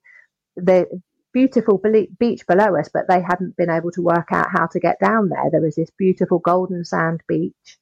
the 0.57 0.87
beautiful 1.33 1.81
beach 2.19 2.47
below 2.47 2.77
us, 2.77 2.89
but 2.93 3.05
they 3.09 3.23
hadn't 3.23 3.57
been 3.57 3.71
able 3.71 3.93
to 3.93 4.03
work 4.03 4.29
out 4.33 4.49
how 4.51 4.67
to 4.67 4.81
get 4.81 4.99
down 5.01 5.29
there. 5.29 5.51
There 5.51 5.61
was 5.61 5.77
this 5.77 5.91
beautiful 5.99 6.39
golden 6.39 6.85
sand 6.85 7.23
beach 7.29 7.79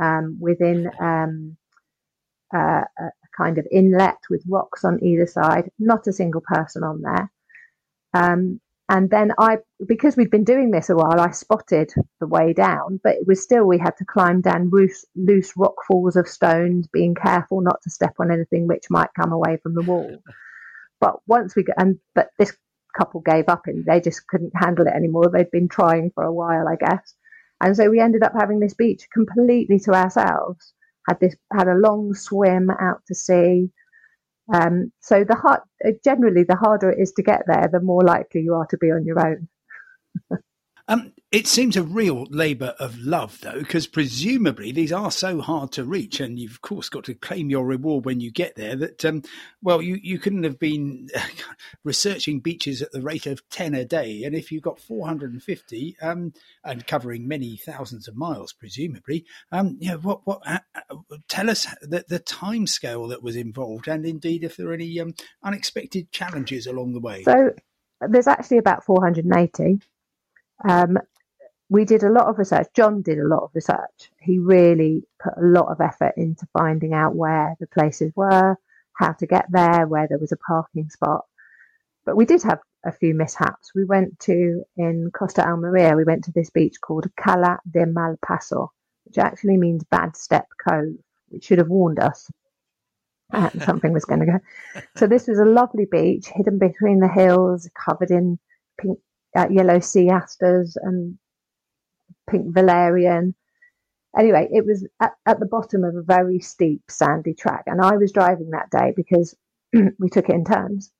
um, 0.00 0.36
within 0.40 0.90
um, 1.00 1.56
uh, 2.54 2.82
kind 3.36 3.58
of 3.58 3.66
inlet 3.70 4.18
with 4.28 4.44
rocks 4.48 4.84
on 4.84 5.02
either 5.02 5.26
side, 5.26 5.70
not 5.78 6.06
a 6.06 6.12
single 6.12 6.42
person 6.42 6.82
on 6.82 7.02
there. 7.02 7.30
Um, 8.14 8.60
And 8.92 9.08
then 9.08 9.30
I, 9.38 9.58
because 9.86 10.16
we'd 10.16 10.32
been 10.32 10.42
doing 10.52 10.72
this 10.72 10.90
a 10.90 10.96
while, 10.96 11.20
I 11.20 11.30
spotted 11.30 11.92
the 12.18 12.26
way 12.26 12.52
down, 12.52 12.98
but 13.04 13.14
it 13.14 13.26
was 13.26 13.40
still, 13.40 13.64
we 13.64 13.78
had 13.78 13.96
to 13.98 14.04
climb 14.04 14.40
down 14.40 14.68
loose, 14.72 15.04
loose 15.14 15.52
rock 15.56 15.76
falls 15.86 16.16
of 16.16 16.26
stones, 16.26 16.88
being 16.88 17.14
careful 17.14 17.60
not 17.60 17.80
to 17.82 17.90
step 17.90 18.14
on 18.18 18.32
anything 18.32 18.66
which 18.66 18.90
might 18.90 19.14
come 19.14 19.32
away 19.32 19.58
from 19.62 19.74
the 19.74 19.82
wall. 19.82 20.10
But 20.98 21.20
once 21.28 21.54
we 21.54 21.62
got, 21.62 21.76
and, 21.78 22.00
but 22.16 22.30
this 22.36 22.52
couple 22.98 23.20
gave 23.20 23.48
up 23.48 23.68
and 23.68 23.86
they 23.86 24.00
just 24.00 24.26
couldn't 24.26 24.52
handle 24.56 24.88
it 24.88 24.92
anymore. 24.92 25.30
They'd 25.30 25.52
been 25.52 25.68
trying 25.68 26.10
for 26.12 26.24
a 26.24 26.34
while, 26.34 26.66
I 26.66 26.74
guess. 26.74 27.14
And 27.60 27.76
so 27.76 27.90
we 27.90 28.00
ended 28.00 28.24
up 28.24 28.32
having 28.34 28.58
this 28.58 28.74
beach 28.74 29.06
completely 29.12 29.78
to 29.84 29.92
ourselves. 29.92 30.74
Had 31.10 31.20
this, 31.20 31.36
had 31.52 31.68
a 31.68 31.74
long 31.74 32.14
swim 32.14 32.70
out 32.70 33.02
to 33.08 33.14
sea 33.16 33.68
um, 34.52 34.92
so 35.00 35.24
the 35.24 35.36
hard, 35.36 35.60
generally, 36.04 36.44
the 36.44 36.56
harder 36.56 36.90
it 36.90 37.00
is 37.00 37.12
to 37.14 37.22
get 37.22 37.42
there, 37.46 37.68
the 37.72 37.80
more 37.80 38.02
likely 38.04 38.42
you 38.42 38.54
are 38.54 38.66
to 38.66 38.78
be 38.78 38.90
on 38.90 39.04
your 39.04 39.20
own. 39.24 39.48
Um, 40.90 41.12
it 41.30 41.46
seems 41.46 41.76
a 41.76 41.84
real 41.84 42.24
labour 42.30 42.74
of 42.80 42.98
love, 42.98 43.38
though, 43.42 43.60
because 43.60 43.86
presumably 43.86 44.72
these 44.72 44.90
are 44.92 45.12
so 45.12 45.40
hard 45.40 45.70
to 45.72 45.84
reach, 45.84 46.18
and 46.18 46.36
you've 46.36 46.50
of 46.50 46.62
course 46.62 46.88
got 46.88 47.04
to 47.04 47.14
claim 47.14 47.48
your 47.48 47.64
reward 47.64 48.04
when 48.04 48.18
you 48.18 48.32
get 48.32 48.56
there. 48.56 48.74
That 48.74 49.04
um, 49.04 49.22
well, 49.62 49.80
you, 49.80 50.00
you 50.02 50.18
couldn't 50.18 50.42
have 50.42 50.58
been 50.58 51.08
researching 51.84 52.40
beaches 52.40 52.82
at 52.82 52.90
the 52.90 53.02
rate 53.02 53.26
of 53.26 53.48
ten 53.50 53.72
a 53.72 53.84
day, 53.84 54.24
and 54.24 54.34
if 54.34 54.50
you've 54.50 54.64
got 54.64 54.80
four 54.80 55.06
hundred 55.06 55.32
and 55.32 55.40
fifty, 55.40 55.96
um, 56.02 56.32
and 56.64 56.84
covering 56.88 57.28
many 57.28 57.56
thousands 57.56 58.08
of 58.08 58.16
miles, 58.16 58.52
presumably, 58.52 59.24
um, 59.52 59.76
you 59.78 59.92
know, 59.92 59.98
what 59.98 60.26
what 60.26 60.42
uh, 60.44 60.58
uh, 60.74 60.96
tell 61.28 61.48
us 61.48 61.68
the 61.82 62.04
the 62.08 62.18
time 62.18 62.66
scale 62.66 63.06
that 63.06 63.22
was 63.22 63.36
involved, 63.36 63.86
and 63.86 64.04
indeed 64.04 64.42
if 64.42 64.56
there 64.56 64.66
are 64.66 64.74
any 64.74 64.98
um, 64.98 65.14
unexpected 65.44 66.10
challenges 66.10 66.66
along 66.66 66.94
the 66.94 67.00
way. 67.00 67.22
So 67.22 67.52
there's 68.00 68.26
actually 68.26 68.58
about 68.58 68.84
four 68.84 69.00
hundred 69.00 69.24
and 69.26 69.36
eighty. 69.36 69.80
Um, 70.68 70.98
we 71.68 71.84
did 71.84 72.02
a 72.02 72.10
lot 72.10 72.26
of 72.26 72.38
research. 72.38 72.66
John 72.74 73.02
did 73.02 73.18
a 73.18 73.28
lot 73.28 73.44
of 73.44 73.50
research. 73.54 74.10
He 74.20 74.38
really 74.38 75.04
put 75.22 75.34
a 75.36 75.46
lot 75.46 75.68
of 75.70 75.80
effort 75.80 76.14
into 76.16 76.46
finding 76.52 76.92
out 76.92 77.14
where 77.14 77.54
the 77.60 77.68
places 77.68 78.12
were, 78.16 78.56
how 78.92 79.12
to 79.12 79.26
get 79.26 79.46
there, 79.50 79.86
where 79.86 80.08
there 80.08 80.18
was 80.18 80.32
a 80.32 80.36
parking 80.36 80.90
spot. 80.90 81.24
But 82.04 82.16
we 82.16 82.24
did 82.24 82.42
have 82.42 82.58
a 82.84 82.92
few 82.92 83.14
mishaps. 83.14 83.72
We 83.74 83.84
went 83.84 84.18
to, 84.20 84.64
in 84.76 85.10
Costa 85.12 85.46
Almeria, 85.46 85.94
we 85.96 86.04
went 86.04 86.24
to 86.24 86.32
this 86.32 86.50
beach 86.50 86.76
called 86.80 87.06
Cala 87.16 87.60
de 87.70 87.86
Malpaso, 87.86 88.68
which 89.04 89.18
actually 89.18 89.56
means 89.56 89.84
bad 89.84 90.16
step 90.16 90.48
cove, 90.66 90.94
which 91.28 91.44
should 91.44 91.58
have 91.58 91.68
warned 91.68 92.00
us 92.00 92.28
something 93.64 93.92
was 93.92 94.04
going 94.04 94.20
to 94.20 94.26
go. 94.26 94.40
So 94.96 95.06
this 95.06 95.28
was 95.28 95.38
a 95.38 95.44
lovely 95.44 95.86
beach 95.90 96.26
hidden 96.28 96.58
between 96.58 97.00
the 97.00 97.08
hills, 97.08 97.68
covered 97.78 98.10
in 98.10 98.38
pink 98.80 98.98
uh, 99.36 99.46
yellow 99.50 99.80
sea 99.80 100.08
asters 100.08 100.76
and 100.80 101.18
pink 102.28 102.52
valerian. 102.54 103.34
Anyway, 104.18 104.48
it 104.52 104.66
was 104.66 104.86
at, 105.00 105.12
at, 105.26 105.38
the 105.38 105.46
bottom 105.46 105.84
of 105.84 105.94
a 105.94 106.02
very 106.02 106.40
steep 106.40 106.82
sandy 106.88 107.34
track, 107.34 107.64
and 107.66 107.80
I 107.80 107.96
was 107.96 108.12
driving 108.12 108.50
that 108.50 108.70
day 108.70 108.92
because 108.94 109.36
we 109.72 110.08
took 110.10 110.28
it 110.28 110.34
in 110.34 110.44
turns. 110.44 110.90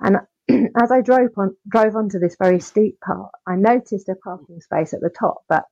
And 0.00 0.18
as 0.82 0.90
I 0.90 1.00
drove 1.00 1.30
on 1.36 1.56
drove 1.68 1.96
onto 1.96 2.18
this 2.18 2.36
very 2.38 2.60
steep 2.60 3.00
part, 3.00 3.30
I 3.46 3.56
noticed 3.56 4.08
a 4.08 4.16
parking 4.16 4.60
space 4.60 4.92
at 4.92 5.00
the 5.00 5.10
top, 5.10 5.44
but 5.48 5.64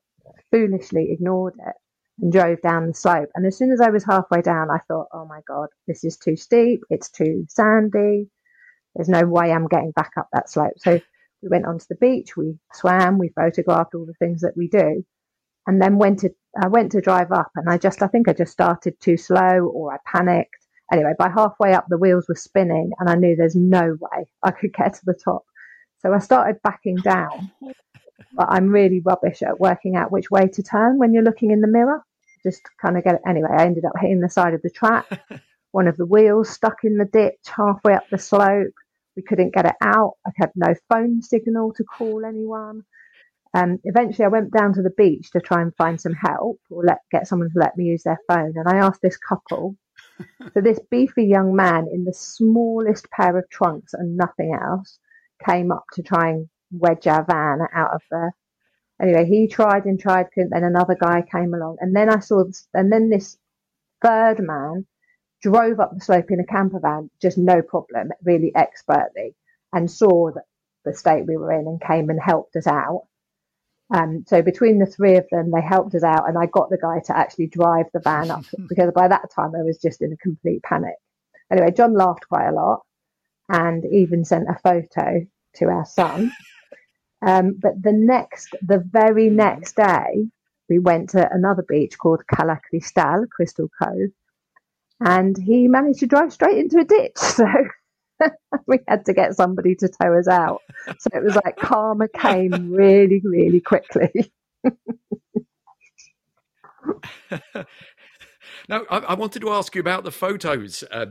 foolishly 0.50 1.08
ignored 1.10 1.54
it 1.66 1.74
and 2.20 2.32
drove 2.32 2.62
down 2.62 2.86
the 2.86 2.94
slope. 2.94 3.28
And 3.34 3.46
as 3.46 3.58
soon 3.58 3.72
as 3.72 3.80
I 3.80 3.90
was 3.90 4.04
halfway 4.04 4.40
down, 4.40 4.70
I 4.70 4.78
thought, 4.88 5.08
"Oh 5.12 5.26
my 5.26 5.40
god, 5.46 5.68
this 5.86 6.02
is 6.04 6.16
too 6.16 6.36
steep. 6.36 6.82
It's 6.88 7.10
too 7.10 7.44
sandy. 7.48 8.30
There's 8.94 9.08
no 9.08 9.26
way 9.26 9.52
I'm 9.52 9.68
getting 9.68 9.92
back 9.92 10.12
up 10.16 10.28
that 10.32 10.48
slope." 10.48 10.78
So 10.78 11.00
we 11.42 11.48
went 11.48 11.66
onto 11.66 11.86
the 11.88 11.96
beach, 11.96 12.36
we 12.36 12.58
swam, 12.72 13.18
we 13.18 13.30
photographed 13.30 13.94
all 13.94 14.06
the 14.06 14.14
things 14.14 14.42
that 14.42 14.56
we 14.56 14.68
do, 14.68 15.04
and 15.66 15.80
then 15.80 15.98
went 15.98 16.20
to 16.20 16.30
I 16.60 16.68
went 16.68 16.92
to 16.92 17.00
drive 17.00 17.32
up, 17.32 17.50
and 17.56 17.68
I 17.68 17.78
just 17.78 18.02
I 18.02 18.08
think 18.08 18.28
I 18.28 18.32
just 18.32 18.52
started 18.52 19.00
too 19.00 19.16
slow, 19.16 19.70
or 19.72 19.92
I 19.94 19.98
panicked. 20.04 20.56
Anyway, 20.92 21.12
by 21.18 21.28
halfway 21.28 21.72
up, 21.72 21.86
the 21.88 21.98
wheels 21.98 22.26
were 22.28 22.34
spinning, 22.34 22.92
and 22.98 23.08
I 23.08 23.14
knew 23.14 23.36
there's 23.36 23.56
no 23.56 23.96
way 24.00 24.26
I 24.42 24.50
could 24.50 24.74
get 24.74 24.94
to 24.94 25.04
the 25.04 25.14
top. 25.14 25.44
So 26.02 26.12
I 26.12 26.18
started 26.18 26.62
backing 26.62 26.96
down. 26.96 27.50
But 28.32 28.48
I'm 28.50 28.68
really 28.68 29.00
rubbish 29.00 29.42
at 29.42 29.58
working 29.60 29.96
out 29.96 30.12
which 30.12 30.30
way 30.30 30.46
to 30.46 30.62
turn 30.62 30.98
when 30.98 31.12
you're 31.12 31.22
looking 31.22 31.50
in 31.50 31.60
the 31.60 31.66
mirror. 31.66 32.04
Just 32.42 32.62
kind 32.80 32.96
of 32.96 33.04
get 33.04 33.16
it. 33.16 33.22
Anyway, 33.26 33.48
I 33.50 33.64
ended 33.64 33.84
up 33.84 33.92
hitting 34.00 34.20
the 34.20 34.28
side 34.28 34.54
of 34.54 34.62
the 34.62 34.70
track. 34.70 35.06
One 35.72 35.88
of 35.88 35.96
the 35.96 36.06
wheels 36.06 36.50
stuck 36.50 36.84
in 36.84 36.96
the 36.96 37.04
ditch 37.04 37.38
halfway 37.46 37.94
up 37.94 38.04
the 38.10 38.18
slope. 38.18 38.74
We 39.20 39.24
couldn't 39.24 39.52
get 39.52 39.66
it 39.66 39.76
out. 39.82 40.14
I 40.26 40.30
had 40.36 40.50
no 40.56 40.74
phone 40.88 41.20
signal 41.20 41.74
to 41.74 41.84
call 41.84 42.24
anyone. 42.24 42.84
Um, 43.52 43.78
eventually, 43.84 44.24
I 44.24 44.28
went 44.28 44.50
down 44.50 44.72
to 44.72 44.82
the 44.82 44.94
beach 44.96 45.30
to 45.32 45.40
try 45.40 45.60
and 45.60 45.76
find 45.76 46.00
some 46.00 46.14
help 46.14 46.58
or 46.70 46.82
let 46.84 47.00
get 47.12 47.26
someone 47.26 47.50
to 47.50 47.58
let 47.58 47.76
me 47.76 47.84
use 47.84 48.02
their 48.02 48.18
phone. 48.26 48.54
And 48.56 48.66
I 48.66 48.78
asked 48.78 49.02
this 49.02 49.18
couple. 49.18 49.76
so 50.54 50.62
this 50.62 50.80
beefy 50.90 51.24
young 51.24 51.54
man 51.54 51.86
in 51.92 52.04
the 52.04 52.14
smallest 52.14 53.10
pair 53.10 53.36
of 53.36 53.44
trunks 53.50 53.92
and 53.92 54.16
nothing 54.16 54.58
else 54.58 54.98
came 55.46 55.70
up 55.70 55.84
to 55.92 56.02
try 56.02 56.30
and 56.30 56.48
wedge 56.70 57.06
our 57.06 57.24
van 57.26 57.58
out 57.74 57.92
of 57.92 58.00
there. 58.10 58.34
Anyway, 59.02 59.26
he 59.26 59.48
tried 59.48 59.84
and 59.84 60.00
tried, 60.00 60.32
couldn't. 60.32 60.50
Then 60.50 60.64
another 60.64 60.96
guy 60.98 61.22
came 61.30 61.52
along, 61.52 61.76
and 61.80 61.94
then 61.94 62.08
I 62.08 62.20
saw, 62.20 62.44
this, 62.44 62.66
and 62.72 62.90
then 62.90 63.10
this 63.10 63.36
third 64.02 64.38
man 64.40 64.86
drove 65.42 65.80
up 65.80 65.92
the 65.94 66.00
slope 66.04 66.30
in 66.30 66.40
a 66.40 66.46
camper 66.46 66.80
van, 66.80 67.10
just 67.20 67.38
no 67.38 67.62
problem, 67.62 68.10
really 68.24 68.52
expertly, 68.54 69.34
and 69.72 69.90
saw 69.90 70.30
that 70.32 70.44
the 70.84 70.94
state 70.94 71.26
we 71.26 71.36
were 71.36 71.52
in 71.52 71.66
and 71.66 71.80
came 71.80 72.10
and 72.10 72.20
helped 72.20 72.56
us 72.56 72.66
out. 72.66 73.04
Um, 73.92 74.24
so 74.26 74.40
between 74.42 74.78
the 74.78 74.86
three 74.86 75.16
of 75.16 75.26
them, 75.30 75.50
they 75.50 75.60
helped 75.60 75.94
us 75.94 76.04
out, 76.04 76.28
and 76.28 76.38
I 76.38 76.46
got 76.46 76.70
the 76.70 76.78
guy 76.78 77.00
to 77.06 77.16
actually 77.16 77.48
drive 77.48 77.86
the 77.92 78.00
van 78.00 78.30
up 78.30 78.44
because 78.68 78.92
by 78.94 79.08
that 79.08 79.30
time 79.34 79.52
I 79.54 79.62
was 79.62 79.78
just 79.78 80.02
in 80.02 80.12
a 80.12 80.16
complete 80.16 80.62
panic. 80.62 80.94
Anyway, 81.50 81.72
John 81.76 81.94
laughed 81.94 82.28
quite 82.28 82.48
a 82.48 82.54
lot 82.54 82.82
and 83.48 83.84
even 83.84 84.24
sent 84.24 84.48
a 84.48 84.58
photo 84.62 85.26
to 85.56 85.64
our 85.66 85.84
son. 85.84 86.32
Um, 87.26 87.58
but 87.60 87.82
the 87.82 87.92
next, 87.92 88.54
the 88.62 88.78
very 88.78 89.28
next 89.28 89.76
day, 89.76 90.28
we 90.68 90.78
went 90.78 91.10
to 91.10 91.28
another 91.32 91.64
beach 91.68 91.98
called 91.98 92.22
Cala 92.32 92.60
Cristal, 92.70 93.26
Crystal 93.30 93.68
Cove, 93.82 94.10
and 95.00 95.36
he 95.36 95.68
managed 95.68 96.00
to 96.00 96.06
drive 96.06 96.32
straight 96.32 96.58
into 96.58 96.78
a 96.78 96.84
ditch. 96.84 97.16
So 98.20 98.28
we 98.66 98.80
had 98.86 99.06
to 99.06 99.14
get 99.14 99.34
somebody 99.34 99.74
to 99.76 99.88
tow 99.88 100.12
us 100.18 100.28
out. 100.28 100.60
So 100.98 101.08
it 101.14 101.24
was 101.24 101.36
like 101.36 101.56
karma 101.56 102.06
came 102.06 102.70
really, 102.70 103.22
really 103.24 103.62
quickly. 103.62 104.30
now, 108.68 108.82
I, 108.90 108.98
I, 108.98 109.14
wanted 109.14 109.40
to 109.40 109.50
ask 109.50 109.74
you 109.74 109.80
about 109.80 110.04
the 110.04 110.10
photos. 110.10 110.84
Uh, 110.90 111.06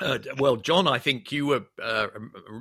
uh, 0.00 0.18
well, 0.38 0.56
John, 0.56 0.88
I 0.88 0.98
think 0.98 1.30
you 1.32 1.46
were 1.46 1.66
uh, 1.82 2.08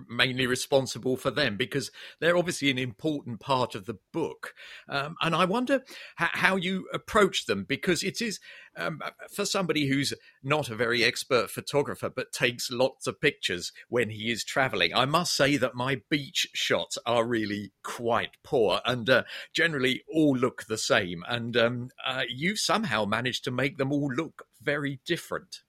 mainly 0.09 0.47
responsible 0.47 1.17
for 1.17 1.31
them 1.31 1.57
because 1.57 1.91
they're 2.19 2.37
obviously 2.37 2.69
an 2.69 2.77
important 2.77 3.39
part 3.39 3.75
of 3.75 3.85
the 3.85 3.97
book. 4.11 4.53
Um, 4.89 5.15
and 5.21 5.35
I 5.35 5.45
wonder 5.45 5.83
how 6.15 6.55
you 6.55 6.87
approach 6.93 7.45
them 7.45 7.63
because 7.63 8.03
it 8.03 8.21
is 8.21 8.39
um, 8.77 9.01
for 9.29 9.45
somebody 9.45 9.87
who's 9.87 10.13
not 10.43 10.69
a 10.69 10.75
very 10.75 11.03
expert 11.03 11.49
photographer 11.49 12.09
but 12.09 12.31
takes 12.31 12.71
lots 12.71 13.07
of 13.07 13.19
pictures 13.19 13.71
when 13.89 14.09
he 14.09 14.31
is 14.31 14.43
traveling. 14.43 14.93
I 14.93 15.05
must 15.05 15.35
say 15.35 15.57
that 15.57 15.75
my 15.75 16.01
beach 16.09 16.47
shots 16.53 16.97
are 17.05 17.25
really 17.25 17.71
quite 17.83 18.37
poor 18.43 18.81
and 18.85 19.09
uh, 19.09 19.23
generally 19.53 20.03
all 20.13 20.35
look 20.35 20.65
the 20.67 20.77
same. 20.77 21.23
And 21.27 21.55
um, 21.57 21.89
uh, 22.05 22.23
you 22.29 22.55
somehow 22.55 23.05
managed 23.05 23.43
to 23.45 23.51
make 23.51 23.77
them 23.77 23.91
all 23.91 24.11
look 24.13 24.43
very 24.61 24.99
different. 25.05 25.61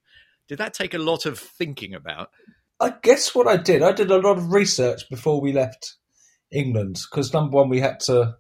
Did 0.53 0.59
that 0.59 0.75
take 0.75 0.93
a 0.93 0.99
lot 0.99 1.25
of 1.25 1.39
thinking 1.39 1.95
about? 1.95 2.29
I 2.79 2.93
guess 3.03 3.35
what 3.35 3.49
I 3.49 3.57
did, 3.57 3.83
I 3.83 3.93
did 3.93 4.11
a 4.11 4.19
lot 4.19 4.37
of 4.37 4.53
research 4.53 5.09
before 5.09 5.41
we 5.41 5.51
left 5.51 5.95
England 6.53 7.01
because 7.11 7.33
number 7.33 7.57
one, 7.57 7.71
we 7.71 7.81
had 7.81 8.01
to 8.01 8.35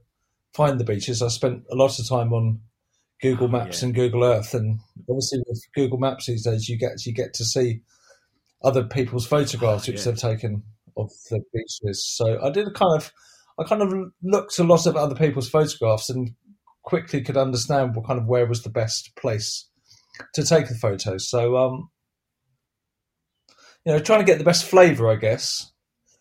find 0.52 0.78
the 0.78 0.85
beaches. 0.85 1.23
I 1.23 1.28
spent 1.28 1.62
a 1.71 1.75
lot 1.75 1.99
of 1.99 2.07
time 2.07 2.35
on 2.35 2.61
Google 3.23 3.47
oh, 3.47 3.52
Maps 3.52 3.83
oh, 3.83 3.87
yeah. 3.87 3.87
and 3.87 3.95
Google 3.95 4.25
Earth, 4.25 4.52
and 4.52 4.78
obviously 5.09 5.38
with 5.47 5.64
Google 5.75 5.97
Maps 5.97 6.26
these 6.26 6.45
days, 6.45 6.69
you 6.69 6.76
get 6.76 7.07
you 7.07 7.14
get 7.14 7.33
to 7.33 7.47
see 7.47 7.81
other 8.62 8.85
people's 8.85 9.26
photographs 9.26 9.88
oh, 9.88 9.92
which 9.92 10.00
yeah. 10.00 10.12
they've 10.12 10.21
taken 10.21 10.64
of 10.99 11.11
the 11.31 11.40
beaches. 11.54 12.07
So 12.14 12.38
I 12.45 12.50
did 12.50 12.69
a 12.69 12.73
kind 12.73 12.95
of, 12.95 13.11
I 13.59 13.64
kind 13.64 13.81
of 13.81 13.90
looked 14.23 14.59
a 14.59 14.64
lot 14.64 14.85
of 14.85 14.97
other 14.99 15.14
people's 15.14 15.49
photographs 15.49 16.11
and 16.11 16.33
quickly 16.83 17.23
could 17.23 17.38
understand 17.38 17.97
what 17.97 18.07
kind 18.07 18.21
of 18.21 18.26
where 18.26 18.45
was 18.45 18.64
the 18.64 18.69
best 18.69 19.16
place 19.16 19.71
to 20.35 20.45
take 20.45 20.69
the 20.69 20.75
photos. 20.75 21.31
So 21.31 21.57
um, 21.57 21.88
you 23.85 23.93
know, 23.93 23.99
trying 23.99 24.21
to 24.21 24.25
get 24.25 24.39
the 24.39 24.45
best 24.45 24.65
flavour, 24.65 25.09
I 25.09 25.17
guess. 25.17 25.73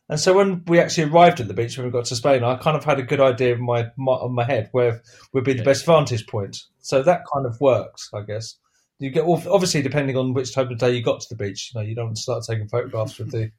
And 0.09 0.19
so 0.19 0.33
when 0.33 0.63
we 0.67 0.79
actually 0.79 1.09
arrived 1.09 1.39
at 1.39 1.47
the 1.47 1.53
beach 1.53 1.77
when 1.77 1.85
we 1.85 1.91
got 1.91 2.05
to 2.05 2.15
Spain, 2.15 2.43
I 2.43 2.57
kind 2.57 2.75
of 2.75 2.83
had 2.83 2.99
a 2.99 3.03
good 3.03 3.21
idea 3.21 3.55
in 3.55 3.63
my, 3.63 3.87
my 3.97 4.11
on 4.11 4.35
my 4.35 4.43
head 4.43 4.67
where 4.73 5.01
would 5.31 5.45
be 5.45 5.53
the 5.53 5.63
best 5.63 5.85
vantage 5.85 6.27
point. 6.27 6.57
So 6.79 7.01
that 7.03 7.23
kind 7.33 7.45
of 7.45 7.61
works, 7.61 8.09
I 8.13 8.21
guess. 8.23 8.57
You 8.99 9.09
get 9.09 9.23
obviously 9.23 9.81
depending 9.81 10.17
on 10.17 10.33
which 10.33 10.53
time 10.53 10.69
of 10.69 10.77
day 10.77 10.91
you 10.91 11.01
got 11.01 11.21
to 11.21 11.27
the 11.29 11.41
beach. 11.41 11.71
You 11.73 11.79
know, 11.79 11.87
you 11.87 11.95
don't 11.95 12.17
start 12.17 12.43
taking 12.47 12.67
photographs 12.67 13.17
with 13.17 13.31
the 13.31 13.51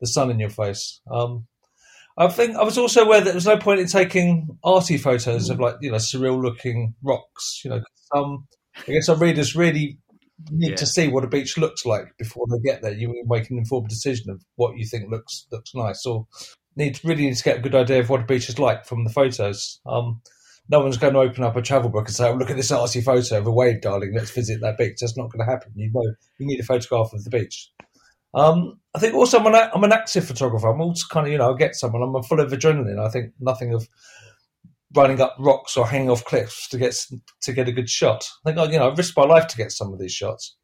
the 0.00 0.06
sun 0.08 0.30
in 0.30 0.40
your 0.40 0.50
face. 0.50 1.00
Um, 1.10 1.46
I 2.18 2.28
think 2.28 2.56
I 2.56 2.64
was 2.64 2.76
also 2.76 3.04
aware 3.04 3.20
that 3.20 3.26
there 3.26 3.34
was 3.34 3.46
no 3.46 3.56
point 3.56 3.80
in 3.80 3.86
taking 3.86 4.58
arty 4.64 4.98
photos 4.98 5.48
of 5.48 5.60
like 5.60 5.76
you 5.80 5.92
know 5.92 5.98
surreal 5.98 6.42
looking 6.42 6.94
rocks. 7.02 7.62
You 7.64 7.70
know, 7.70 7.82
some 8.12 8.48
I 8.76 8.92
guess 8.92 9.08
our 9.08 9.16
readers 9.16 9.54
really 9.54 9.98
need 10.50 10.70
Yeah. 10.70 10.76
to 10.76 10.86
see 10.86 11.08
what 11.08 11.24
a 11.24 11.28
beach 11.28 11.56
looks 11.58 11.84
like 11.86 12.16
before 12.18 12.46
they 12.50 12.58
get 12.58 12.82
there. 12.82 12.92
You 12.92 13.14
make 13.26 13.50
an 13.50 13.58
informed 13.58 13.88
decision 13.88 14.30
of 14.30 14.42
what 14.56 14.76
you 14.76 14.86
think 14.86 15.10
looks 15.10 15.46
looks 15.52 15.74
nice, 15.74 16.04
or 16.06 16.26
need 16.76 17.00
really 17.04 17.26
need 17.26 17.36
to 17.36 17.44
get 17.44 17.58
a 17.58 17.62
good 17.62 17.74
idea 17.74 18.00
of 18.00 18.08
what 18.08 18.20
a 18.22 18.24
beach 18.24 18.48
is 18.48 18.58
like 18.58 18.84
from 18.86 19.04
the 19.04 19.12
photos. 19.12 19.80
Um, 19.86 20.20
no 20.68 20.80
one's 20.80 20.96
going 20.96 21.12
to 21.14 21.20
open 21.20 21.44
up 21.44 21.56
a 21.56 21.62
travel 21.62 21.90
book 21.90 22.06
and 22.06 22.14
say, 22.14 22.28
"Oh, 22.28 22.34
look 22.34 22.50
at 22.50 22.56
this 22.56 22.70
arty 22.72 23.00
photo 23.00 23.38
of 23.38 23.46
a 23.46 23.52
wave, 23.52 23.80
darling. 23.80 24.14
Let's 24.14 24.30
visit 24.30 24.60
that 24.60 24.78
beach." 24.78 24.98
That's 25.00 25.16
not 25.16 25.30
going 25.30 25.44
to 25.44 25.50
happen. 25.50 25.72
You 25.74 25.90
know, 25.92 26.14
you 26.38 26.46
need 26.46 26.60
a 26.60 26.64
photograph 26.64 27.12
of 27.12 27.24
the 27.24 27.30
beach. 27.30 27.70
Um, 28.34 28.80
I 28.94 28.98
think 28.98 29.14
also 29.14 29.38
I'm 29.38 29.46
an, 29.46 29.54
I'm 29.74 29.84
an 29.84 29.92
active 29.92 30.24
photographer. 30.24 30.68
I'm 30.68 30.80
also 30.80 31.04
kind 31.10 31.26
of, 31.26 31.32
you 31.32 31.38
know, 31.38 31.52
I 31.52 31.56
get 31.58 31.74
someone, 31.74 32.02
I'm 32.02 32.22
full 32.22 32.40
of 32.40 32.50
adrenaline. 32.50 32.98
I 32.98 33.10
think 33.10 33.32
nothing 33.40 33.74
of 33.74 33.86
running 34.94 35.20
up 35.20 35.36
rocks 35.38 35.76
or 35.76 35.86
hanging 35.86 36.10
off 36.10 36.24
cliffs 36.24 36.68
to 36.68 36.78
get 36.78 36.94
to 37.42 37.52
get 37.52 37.68
a 37.68 37.72
good 37.72 37.88
shot. 37.88 38.28
I 38.44 38.50
think, 38.50 38.58
I, 38.58 38.72
you 38.72 38.78
know, 38.78 38.90
I 38.90 38.94
risked 38.94 39.16
my 39.16 39.24
life 39.24 39.46
to 39.48 39.56
get 39.56 39.72
some 39.72 39.92
of 39.92 39.98
these 39.98 40.12
shots, 40.12 40.56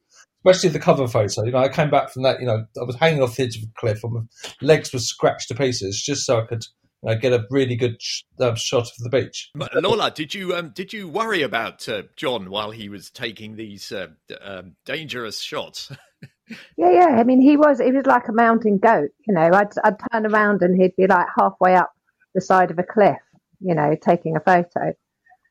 especially 0.45 0.71
the 0.71 0.81
cover 0.81 1.07
photo. 1.09 1.45
You 1.45 1.53
know, 1.53 1.59
I 1.59 1.69
came 1.69 1.91
back 1.91 2.11
from 2.11 2.23
that, 2.23 2.41
you 2.41 2.47
know, 2.47 2.65
I 2.81 2.85
was 2.85 2.97
hanging 2.97 3.23
off 3.23 3.37
the 3.37 3.45
edge 3.45 3.57
of 3.57 3.63
a 3.63 3.81
cliff 3.81 4.03
and 4.03 4.13
my 4.13 4.21
legs 4.61 4.93
were 4.93 4.99
scratched 4.99 5.49
to 5.49 5.55
pieces 5.55 6.03
just 6.03 6.25
so 6.25 6.41
I 6.41 6.47
could 6.47 6.65
you 7.03 7.11
know, 7.11 7.19
get 7.19 7.33
a 7.33 7.45
really 7.51 7.77
good 7.77 8.01
sh- 8.01 8.23
uh, 8.41 8.55
shot 8.55 8.83
of 8.83 8.99
the 8.99 9.11
beach. 9.11 9.51
Lola, 9.75 10.11
did 10.11 10.35
you 10.35 10.55
um, 10.55 10.73
did 10.75 10.93
you 10.93 11.09
worry 11.09 11.43
about 11.43 11.89
uh, 11.89 12.03
John 12.17 12.51
while 12.51 12.71
he 12.71 12.89
was 12.89 13.11
taking 13.11 13.57
these 13.57 13.93
uh, 13.93 14.09
d- 14.29 14.35
um, 14.37 14.77
dangerous 14.85 15.41
shots? 15.41 15.93
Yeah, 16.79 16.91
yeah. 16.91 17.17
I 17.19 17.25
mean, 17.25 17.43
he 17.43 17.59
was 17.59 17.79
he 17.79 17.93
was 17.93 18.07
like 18.07 18.27
a 18.27 18.33
mountain 18.33 18.79
goat. 18.79 19.11
You 19.27 19.35
know, 19.35 19.51
I'd 19.53 19.69
I'd 19.85 19.97
turn 20.11 20.25
around 20.25 20.63
and 20.63 20.81
he'd 20.81 20.97
be 20.97 21.07
like 21.07 21.27
halfway 21.37 21.75
up 21.75 21.93
the 22.35 22.41
side 22.41 22.71
of 22.71 22.79
a 22.79 22.83
cliff. 22.83 23.19
You 23.61 23.75
know, 23.75 23.97
taking 24.01 24.37
a 24.37 24.41
photo. 24.41 24.95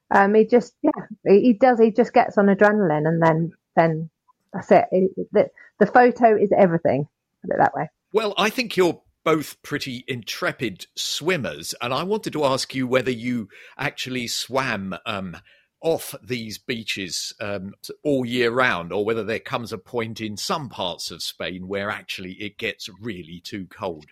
Um, 0.10 0.34
he 0.34 0.46
just 0.46 0.74
yeah, 0.82 0.92
he, 1.26 1.42
he 1.42 1.54
does. 1.54 1.80
He 1.80 1.92
just 1.92 2.14
gets 2.14 2.38
on 2.38 2.46
adrenaline, 2.46 3.08
and 3.08 3.22
then 3.22 3.52
then 3.76 4.10
that's 4.54 4.72
it. 4.72 4.86
It- 4.92 5.28
the 5.32 5.50
the 5.80 5.88
photo 5.88 6.36
is 6.36 6.52
everything. 6.56 7.08
Put 7.44 7.54
it 7.54 7.58
that 7.60 7.74
way. 7.76 7.90
Well, 8.14 8.34
I 8.38 8.50
think 8.50 8.78
you're 8.78 9.02
both 9.24 9.62
pretty 9.62 10.06
intrepid 10.08 10.88
swimmers, 10.96 11.76
and 11.82 11.94
I 11.94 12.04
wanted 12.04 12.34
to 12.34 12.46
ask 12.46 12.74
you 12.74 12.88
whether 12.88 13.12
you 13.12 13.50
actually 13.78 14.28
swam 14.28 14.96
um, 15.06 15.36
off 15.82 16.16
these 16.24 16.58
beaches 16.58 17.34
um, 17.42 17.74
all 18.04 18.26
year 18.26 18.52
round, 18.52 18.94
or 18.94 19.04
whether 19.04 19.24
there 19.26 19.40
comes 19.40 19.74
a 19.74 19.78
point 19.78 20.22
in 20.22 20.38
some 20.38 20.70
parts 20.70 21.12
of 21.12 21.22
Spain 21.22 21.68
where 21.68 21.90
actually 21.90 22.34
it 22.34 22.58
gets 22.58 22.88
really 23.02 23.42
too 23.44 23.68
cold. 23.68 24.06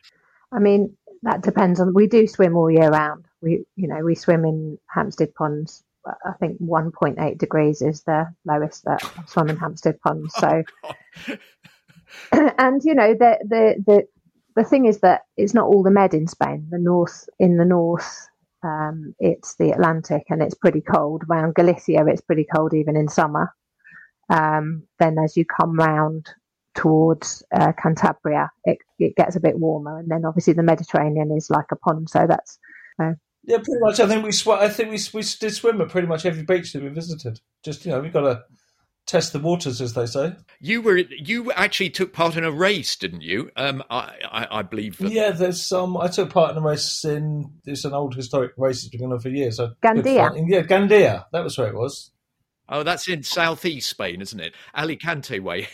I 0.51 0.59
mean, 0.59 0.95
that 1.23 1.41
depends 1.41 1.79
on. 1.79 1.93
We 1.93 2.07
do 2.07 2.27
swim 2.27 2.55
all 2.55 2.69
year 2.69 2.89
round. 2.89 3.25
We, 3.45 3.65
you 3.77 3.89
know, 3.89 4.03
we 4.03 4.15
swim 4.15 4.45
in 4.45 4.79
Hampstead 4.93 5.35
ponds. 5.35 5.85
I 6.07 6.33
think 6.39 6.61
1.8 6.61 7.39
degrees 7.39 7.83
is 7.83 8.03
the 8.03 8.27
lowest 8.45 8.85
that 8.85 9.03
I 9.17 9.25
swim 9.27 9.49
in 9.49 9.57
Hampstead 9.57 10.01
ponds. 10.01 10.35
So, 10.35 10.63
and 12.59 12.81
you 12.83 12.95
know, 12.95 13.13
the 13.15 13.37
the 13.49 13.83
the 13.85 14.03
the 14.55 14.65
thing 14.65 14.85
is 14.87 14.99
that 15.01 15.23
it's 15.37 15.55
not 15.55 15.67
all 15.67 15.83
the 15.83 15.91
med 15.91 16.13
in 16.15 16.27
Spain. 16.27 16.67
The 16.71 16.79
north, 16.79 17.29
in 17.39 17.57
the 17.57 17.65
north, 17.65 18.27
um, 18.63 19.15
it's 19.19 19.55
the 19.57 19.71
Atlantic, 19.71 20.23
and 20.29 20.41
it's 20.43 20.55
pretty 20.55 20.81
cold. 20.81 21.23
Around 21.29 21.55
Galicia, 21.55 22.05
it's 22.07 22.21
pretty 22.21 22.47
cold 22.55 22.73
even 22.73 22.97
in 22.97 23.09
summer. 23.09 23.53
Um, 24.29 24.83
then 24.99 25.17
as 25.23 25.37
you 25.37 25.45
come 25.45 25.77
round 25.77 26.27
towards 26.75 27.43
uh, 27.53 27.73
Cantabria, 27.83 28.49
it, 28.65 28.79
it 28.99 29.15
gets 29.15 29.35
a 29.37 29.41
bit 29.41 29.59
warmer, 29.59 29.99
and 29.99 30.09
then 30.09 30.25
obviously 30.25 30.53
the 30.53 30.63
Mediterranean 30.63 31.31
is 31.35 31.49
like 31.49 31.67
a 31.71 31.77
pond. 31.77 32.09
So 32.09 32.25
that's 32.27 32.59
Yeah, 33.47 33.57
pretty 33.57 33.79
much. 33.79 33.99
I 33.99 34.07
think 34.07 34.23
we 34.23 34.31
sw- 34.31 34.47
I 34.49 34.69
think 34.69 34.89
we 34.89 34.99
we 35.13 35.23
did 35.39 35.53
swim 35.53 35.81
at 35.81 35.89
pretty 35.89 36.07
much 36.07 36.25
every 36.25 36.43
beach 36.43 36.73
that 36.73 36.83
we 36.83 36.89
visited. 36.89 37.39
Just 37.63 37.85
you 37.85 37.91
know, 37.91 37.99
we've 37.99 38.13
got 38.13 38.21
to 38.21 38.43
test 39.05 39.33
the 39.33 39.39
waters, 39.39 39.81
as 39.81 39.93
they 39.93 40.05
say. 40.05 40.33
You 40.59 40.81
were 40.81 40.97
you 40.97 41.51
actually 41.51 41.91
took 41.91 42.11
part 42.11 42.35
in 42.35 42.43
a 42.43 42.51
race, 42.51 42.95
didn't 42.95 43.21
you? 43.21 43.51
Um, 43.55 43.83
I, 43.89 44.13
I, 44.31 44.47
I 44.59 44.61
believe. 44.63 44.97
That, 44.97 45.11
Yeah, 45.11 45.31
there's 45.31 45.63
some. 45.63 45.95
I 45.97 46.07
took 46.07 46.31
part 46.31 46.51
in 46.51 46.57
a 46.57 46.61
race 46.61 47.05
in. 47.05 47.51
It's 47.65 47.85
an 47.85 47.93
old 47.93 48.15
historic 48.15 48.53
race 48.57 48.81
that's 48.81 48.89
been 48.89 49.01
going 49.01 49.13
on 49.13 49.19
for 49.19 49.29
years. 49.29 49.57
So 49.57 49.73
Gandia. 49.83 50.29
fun. 50.29 50.47
Yeah, 50.47 50.63
Gandia. 50.63 51.25
That 51.31 51.43
was 51.43 51.57
where 51.57 51.67
it 51.67 51.75
was. 51.75 52.11
Oh, 52.67 52.81
that's 52.81 53.07
in 53.07 53.21
southeast 53.21 53.89
Spain, 53.89 54.21
isn't 54.21 54.39
it? 54.39 54.55
Alicante 54.75 55.39
way. 55.39 55.67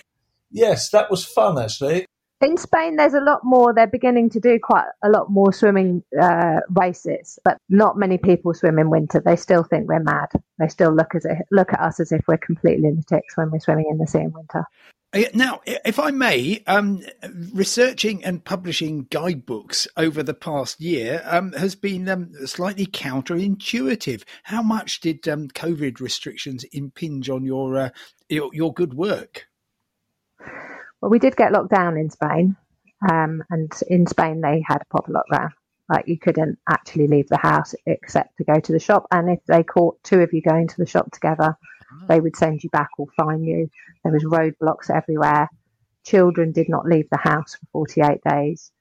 Yes, 0.52 0.90
that 0.90 1.10
was 1.10 1.24
fun 1.24 1.58
actually. 1.58 2.06
In 2.42 2.58
Spain. 2.58 2.96
There's 2.96 3.14
a 3.14 3.22
lot 3.22 3.42
more. 3.44 3.74
They're 3.74 3.88
beginning 3.88 4.30
to 4.32 4.40
do 4.40 4.60
quite 4.62 4.86
a 5.04 5.10
lot 5.10 5.30
more 5.30 5.54
swimming 5.54 6.04
uh, 6.20 6.60
races, 6.70 7.40
but 7.44 7.58
not 7.70 7.98
many 7.98 8.18
people 8.18 8.54
swim 8.54 8.80
in 8.80 8.90
winter. 8.90 9.22
They 9.24 9.36
still 9.36 9.64
think 9.64 9.88
we're 9.88 10.00
mad. 10.00 10.30
They 10.60 10.68
still 10.68 10.94
look 10.94 11.16
as 11.16 11.26
if, 11.26 11.40
look 11.52 11.74
at 11.74 11.80
us 11.80 12.00
as 12.00 12.12
if 12.12 12.22
we're 12.28 12.38
complete 12.38 12.80
lunatics 12.80 13.38
when 13.38 13.52
we're 13.52 13.60
swimming 13.60 13.88
in 13.90 13.98
the 13.98 14.08
sea 14.08 14.20
in 14.20 14.32
winter. 14.32 14.66
Uh, 15.14 15.24
Now, 15.34 15.60
if 15.66 16.00
I 16.00 16.12
may, 16.12 16.64
um, 16.68 17.02
researching 17.54 18.24
and 18.24 18.46
publishing 18.46 19.08
guidebooks 19.10 19.88
over 19.98 20.24
the 20.24 20.34
past 20.34 20.80
year 20.80 21.22
um, 21.26 21.52
has 21.54 21.76
been 21.76 22.08
um, 22.08 22.32
slightly 22.46 22.86
counterintuitive. 22.86 24.24
How 24.44 24.62
much 24.62 25.02
did 25.02 25.28
um, 25.28 25.50
COVID 25.50 26.00
restrictions 26.00 26.64
impinge 26.72 27.30
on 27.30 27.44
your, 27.44 27.78
uh, 27.78 27.90
your 28.30 28.50
your 28.54 28.74
good 28.74 28.94
work? 28.94 29.48
Well, 31.02 31.10
we 31.10 31.20
did 31.20 31.36
get 31.36 31.52
locked 31.52 31.72
down 31.72 31.98
in 31.98 32.12
Spain, 32.12 32.56
um, 33.10 33.44
and 33.50 33.72
in 33.88 34.06
Spain 34.06 34.40
they 34.42 34.64
had 34.66 34.84
a 34.84 34.92
proper 34.92 35.12
lockdown. 35.12 35.50
Like 35.90 36.08
you 36.08 36.18
couldn't 36.20 36.60
actually 36.70 37.08
leave 37.08 37.28
the 37.28 37.40
house 37.40 37.74
except 37.86 38.38
to 38.38 38.44
go 38.44 38.60
to 38.60 38.72
the 38.72 38.80
shop, 38.80 39.08
and 39.12 39.30
if 39.30 39.40
they 39.48 39.64
caught 39.64 40.02
two 40.04 40.22
of 40.22 40.32
you 40.32 40.42
going 40.42 40.68
to 40.68 40.78
the 40.78 40.86
shop 40.86 41.12
together, 41.12 41.58
they 42.08 42.22
would 42.22 42.36
send 42.36 42.64
you 42.64 42.70
back 42.70 42.90
or 43.00 43.08
fine 43.18 43.44
you. 43.44 43.70
There 44.04 44.14
was 44.14 44.24
roadblocks 44.24 44.96
everywhere. 44.96 45.50
Children 46.06 46.52
did 46.52 46.70
not 46.70 46.86
leave 46.86 47.10
the 47.10 47.18
house 47.18 47.56
for 47.56 47.66
48 47.88 48.22
days, 48.24 48.72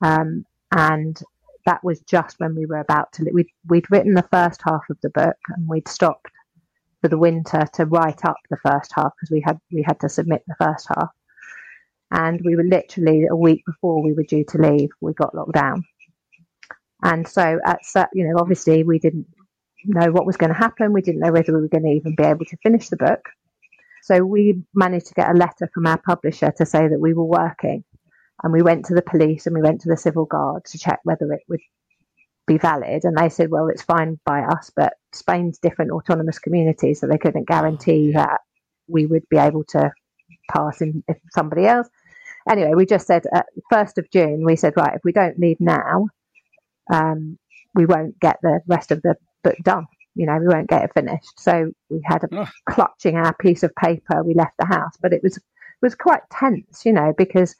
um, 0.00 0.44
and 0.72 1.20
that 1.66 1.84
was 1.84 2.00
just 2.00 2.40
when 2.40 2.54
we 2.56 2.64
were 2.64 2.80
about 2.80 3.12
to. 3.12 3.30
We'd, 3.30 3.50
we'd 3.68 3.90
written 3.90 4.14
the 4.14 4.28
first 4.32 4.62
half 4.64 4.88
of 4.88 4.96
the 5.02 5.10
book, 5.10 5.36
and 5.48 5.68
we'd 5.68 5.86
stopped 5.86 6.32
for 7.02 7.08
the 7.08 7.18
winter 7.18 7.64
to 7.74 7.84
write 7.84 8.24
up 8.24 8.38
the 8.48 8.56
first 8.56 8.90
half 8.94 9.12
because 9.14 9.30
we 9.30 9.42
had 9.44 9.60
we 9.70 9.84
had 9.86 10.00
to 10.00 10.08
submit 10.08 10.42
the 10.48 10.56
first 10.58 10.88
half 10.88 11.10
and 12.10 12.40
we 12.44 12.56
were 12.56 12.64
literally 12.64 13.26
a 13.30 13.36
week 13.36 13.62
before 13.66 14.02
we 14.02 14.12
were 14.12 14.24
due 14.24 14.44
to 14.48 14.58
leave 14.58 14.90
we 15.00 15.12
got 15.12 15.34
locked 15.34 15.52
down. 15.52 15.84
And 17.02 17.26
so 17.28 17.60
at 17.64 17.80
you 18.12 18.26
know 18.26 18.38
obviously 18.38 18.82
we 18.82 18.98
didn't 18.98 19.26
know 19.84 20.10
what 20.10 20.26
was 20.26 20.36
going 20.36 20.52
to 20.52 20.58
happen 20.58 20.92
we 20.92 21.02
didn't 21.02 21.20
know 21.20 21.32
whether 21.32 21.54
we 21.54 21.60
were 21.60 21.68
going 21.68 21.84
to 21.84 21.90
even 21.90 22.14
be 22.16 22.24
able 22.24 22.44
to 22.46 22.56
finish 22.62 22.88
the 22.88 22.96
book. 22.96 23.28
So 24.02 24.24
we 24.24 24.62
managed 24.74 25.06
to 25.08 25.14
get 25.14 25.30
a 25.30 25.34
letter 25.38 25.68
from 25.72 25.86
our 25.86 25.98
publisher 25.98 26.52
to 26.56 26.66
say 26.66 26.88
that 26.88 27.00
we 27.00 27.12
were 27.12 27.24
working. 27.24 27.84
And 28.42 28.52
we 28.52 28.62
went 28.62 28.86
to 28.86 28.94
the 28.94 29.02
police 29.02 29.46
and 29.46 29.54
we 29.54 29.62
went 29.62 29.80
to 29.82 29.88
the 29.88 29.96
civil 29.96 30.24
guard 30.24 30.64
to 30.66 30.78
check 30.78 31.00
whether 31.02 31.30
it 31.32 31.42
would 31.48 31.60
be 32.46 32.56
valid. 32.56 33.04
And 33.04 33.16
they 33.16 33.28
said 33.28 33.50
well 33.50 33.68
it's 33.68 33.82
fine 33.82 34.18
by 34.24 34.40
us 34.40 34.70
but 34.74 34.94
spain's 35.12 35.58
different 35.58 35.90
autonomous 35.90 36.38
communities 36.38 37.00
so 37.00 37.06
they 37.06 37.18
couldn't 37.18 37.48
guarantee 37.48 38.12
that 38.12 38.40
we 38.88 39.06
would 39.06 39.28
be 39.28 39.36
able 39.36 39.64
to 39.64 39.90
pass 40.48 40.80
in 40.80 41.02
if 41.08 41.18
somebody 41.32 41.66
else 41.66 41.88
anyway, 42.50 42.72
we 42.74 42.86
just 42.86 43.06
said 43.06 43.24
at 43.32 43.46
first 43.70 43.98
of 43.98 44.10
June, 44.10 44.44
we 44.44 44.56
said, 44.56 44.74
right, 44.76 44.94
if 44.94 45.02
we 45.04 45.12
don't 45.12 45.38
leave 45.38 45.58
now, 45.60 46.08
um, 46.92 47.38
we 47.74 47.86
won't 47.86 48.18
get 48.20 48.38
the 48.42 48.60
rest 48.66 48.90
of 48.90 49.02
the 49.02 49.14
book 49.44 49.56
done. 49.62 49.86
You 50.14 50.26
know, 50.26 50.38
we 50.38 50.48
won't 50.48 50.68
get 50.68 50.84
it 50.84 50.94
finished. 50.94 51.38
So 51.38 51.70
we 51.90 52.00
had 52.04 52.24
a 52.24 52.28
Oh. 52.32 52.46
clutching 52.68 53.16
our 53.16 53.34
piece 53.36 53.62
of 53.62 53.74
paper. 53.76 54.22
We 54.24 54.34
left 54.34 54.56
the 54.58 54.66
house, 54.66 54.96
but 55.00 55.12
it 55.12 55.22
was 55.22 55.36
it 55.36 55.42
was 55.86 55.94
quite 55.94 56.22
tense, 56.30 56.84
you 56.84 56.92
know, 56.92 57.14
because 57.16 57.54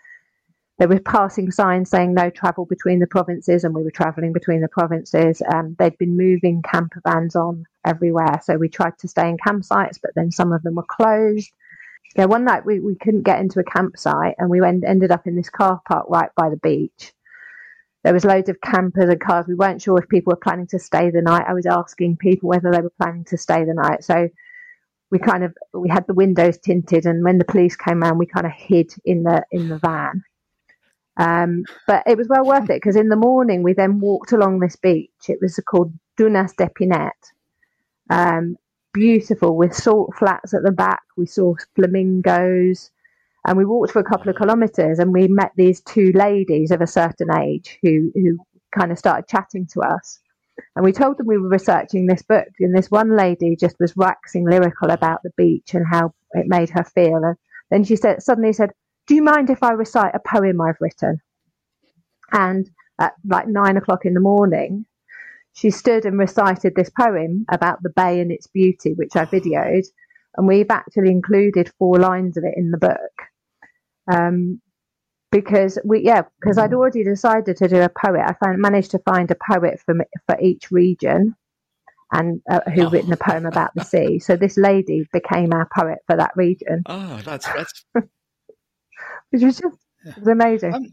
there 0.79 0.89
were 0.89 1.01
passing 1.01 1.51
signs 1.53 1.91
saying 1.91 2.15
no 2.15 2.31
travel 2.31 2.67
between 2.67 2.99
the 2.99 3.07
provinces, 3.07 3.65
and 3.65 3.75
we 3.75 3.83
were 3.85 3.91
travelling 3.93 4.33
between 4.33 4.61
the 4.61 4.69
provinces. 4.69 5.43
Um, 5.53 5.77
they'd 5.79 5.99
been 5.99 6.17
moving 6.17 6.63
camper 6.63 7.01
vans 7.07 7.37
on 7.37 7.65
everywhere, 7.87 8.41
so 8.43 8.57
we 8.57 8.69
tried 8.69 8.99
to 9.01 9.09
stay 9.09 9.29
in 9.29 9.37
campsites, 9.39 9.99
but 10.03 10.13
then 10.17 10.33
some 10.33 10.53
of 10.53 10.63
them 10.63 10.77
were 10.77 10.87
closed 10.89 11.51
yeah, 12.17 12.25
one 12.25 12.45
night 12.45 12.65
we, 12.65 12.81
we 12.81 12.97
couldn't 12.97 13.23
get 13.23 13.41
into 13.41 13.61
a 13.61 13.65
campsite 13.65 14.35
and 14.39 14.51
we 14.51 14.61
went, 14.61 14.85
ended 14.87 15.11
up 15.11 15.27
in 15.27 15.37
this 15.37 15.51
car 15.51 15.81
park 15.87 16.07
right 16.09 16.31
by 16.37 16.51
the 16.51 16.57
beach. 16.57 17.13
There 18.05 18.15
was 18.15 18.25
loads 18.25 18.49
of 18.49 18.61
campers 18.61 19.09
and 19.09 19.21
cars. 19.21 19.47
We 19.47 19.55
weren't 19.55 19.83
sure 19.83 19.99
if 19.99 20.09
people 20.09 20.31
were 20.31 20.37
planning 20.37 20.67
to 20.69 20.79
stay 20.79 21.11
the 21.11 21.23
night. 21.23 21.45
I 21.49 21.53
was 21.55 21.67
asking 21.67 22.17
people 22.17 22.49
whether 22.49 22.71
they 22.71 22.81
were 22.81 22.93
planning 23.01 23.25
to 23.27 23.37
stay 23.37 23.65
the 23.65 23.75
night. 23.75 24.05
So 24.05 24.29
we 25.11 25.19
kind 25.19 25.45
of 25.45 25.55
we 25.73 25.89
had 25.89 26.07
the 26.07 26.15
windows 26.15 26.59
tinted 26.59 27.07
and 27.07 27.25
when 27.25 27.39
the 27.39 27.45
police 27.45 27.77
came 27.77 28.03
around 28.03 28.19
we 28.19 28.27
kind 28.27 28.47
of 28.47 28.53
hid 28.53 28.93
in 29.05 29.23
the 29.23 29.43
in 29.51 29.69
the 29.69 29.79
van. 29.79 30.23
Um, 31.17 31.65
but 31.87 32.05
it 32.07 32.17
was 32.17 32.29
well 32.29 32.45
worth 32.45 32.71
it 32.71 32.77
because 32.81 32.95
in 32.95 33.09
the 33.09 33.17
morning 33.17 33.63
we 33.63 33.73
then 33.73 34.01
walked 34.01 34.33
along 34.33 34.61
this 34.61 34.77
beach. 34.77 35.11
It 35.29 35.39
was 35.41 35.59
called 35.67 35.93
Dunas 36.17 36.53
de 36.57 36.69
Pinet. 36.69 37.13
Um, 38.11 38.57
beautiful 38.99 39.57
with 39.57 39.75
salt 39.75 40.15
flats 40.19 40.55
at 40.55 40.63
the 40.63 40.73
back. 40.73 41.03
We 41.17 41.27
saw 41.27 41.55
flamingos 41.77 42.91
and 43.47 43.57
we 43.57 43.65
walked 43.65 43.93
for 43.93 44.01
a 44.01 44.05
couple 44.05 44.31
of 44.31 44.37
kilometres 44.37 44.99
and 44.99 45.13
we 45.13 45.29
met 45.29 45.53
these 45.57 45.81
two 45.83 46.13
ladies 46.15 46.71
of 46.71 46.81
a 46.81 46.87
certain 46.87 47.29
age 47.39 47.79
who, 47.83 48.11
who 48.15 48.39
kind 48.77 48.91
of 48.91 48.99
started 48.99 49.29
chatting 49.29 49.67
to 49.73 49.83
us. 49.83 50.21
And 50.75 50.85
we 50.85 50.93
told 50.93 51.17
them 51.17 51.27
we 51.27 51.39
were 51.39 51.49
researching 51.49 52.07
this 52.07 52.23
book, 52.23 52.49
and 52.59 52.77
this 52.77 52.91
one 52.91 53.17
lady 53.17 53.55
just 53.55 53.77
was 53.79 53.95
waxing 53.95 54.45
lyrical 54.45 54.91
about 54.91 55.21
the 55.23 55.31
beach 55.37 55.73
and 55.73 55.87
how 55.89 56.13
it 56.33 56.47
made 56.49 56.71
her 56.71 56.83
feel. 56.83 57.23
And 57.23 57.37
then 57.71 57.85
she 57.85 57.95
said, 57.95 58.23
suddenly 58.23 58.53
said, 58.53 58.71
"Do 59.07 59.15
you 59.15 59.23
mind 59.23 59.51
if 59.51 59.63
I 59.63 59.71
recite 59.71 60.17
a 60.17 60.19
poem 60.19 60.61
I've 60.61 60.81
written?" 60.81 61.21
And 62.33 62.69
at 62.99 63.13
like 63.25 63.47
nine 63.47 63.77
o'clock 63.77 64.05
in 64.05 64.15
the 64.15 64.21
morning, 64.21 64.85
she 65.59 65.71
stood 65.71 66.05
and 66.05 66.17
recited 66.19 66.75
this 66.77 66.91
poem 66.91 67.45
about 67.51 67.83
the 67.83 67.91
bay 67.91 68.21
and 68.21 68.31
its 68.31 68.47
beauty, 68.47 68.95
which 68.95 69.17
I 69.17 69.25
videoed, 69.25 69.87
and 70.37 70.47
we've 70.47 70.71
actually 70.71 71.11
included 71.11 71.73
four 71.81 71.99
lines 71.99 72.37
of 72.37 72.45
it 72.45 72.55
in 72.57 72.71
the 72.71 72.79
book. 72.79 72.97
Um, 74.13 74.61
because 75.33 75.77
we, 75.85 76.03
yeah, 76.05 76.23
because 76.41 76.59
I'd 76.59 76.73
already 76.73 77.03
decided 77.03 77.57
to 77.57 77.69
do 77.69 77.81
a 77.81 77.89
poet. 77.89 78.23
I 78.25 78.35
found, 78.35 78.63
managed 78.63 78.93
to 78.93 79.01
find 79.01 79.29
a 79.33 79.37
poet 79.53 79.81
for 79.85 79.97
for 80.27 80.41
each 80.41 80.71
region, 80.71 81.35
and 82.13 82.41
uh, 82.49 82.61
who 82.73 82.85
oh. 82.85 82.91
written 82.91 83.13
a 83.13 83.17
poem 83.17 83.45
about 83.45 83.73
the 83.75 83.85
sea. 83.85 84.21
So 84.21 84.37
this 84.37 84.57
lady 84.57 85.09
became 85.13 85.53
our 85.53 85.69
poet 85.77 85.99
for 86.07 86.17
that 86.17 86.37
region. 86.37 86.85
Oh, 86.87 87.21
that's 87.25 87.47
that's 87.47 87.85
which 89.31 89.43
was 89.43 89.59
just 89.59 89.77
it 90.07 90.19
was 90.19 90.29
amazing. 90.29 90.75
Um, 90.75 90.93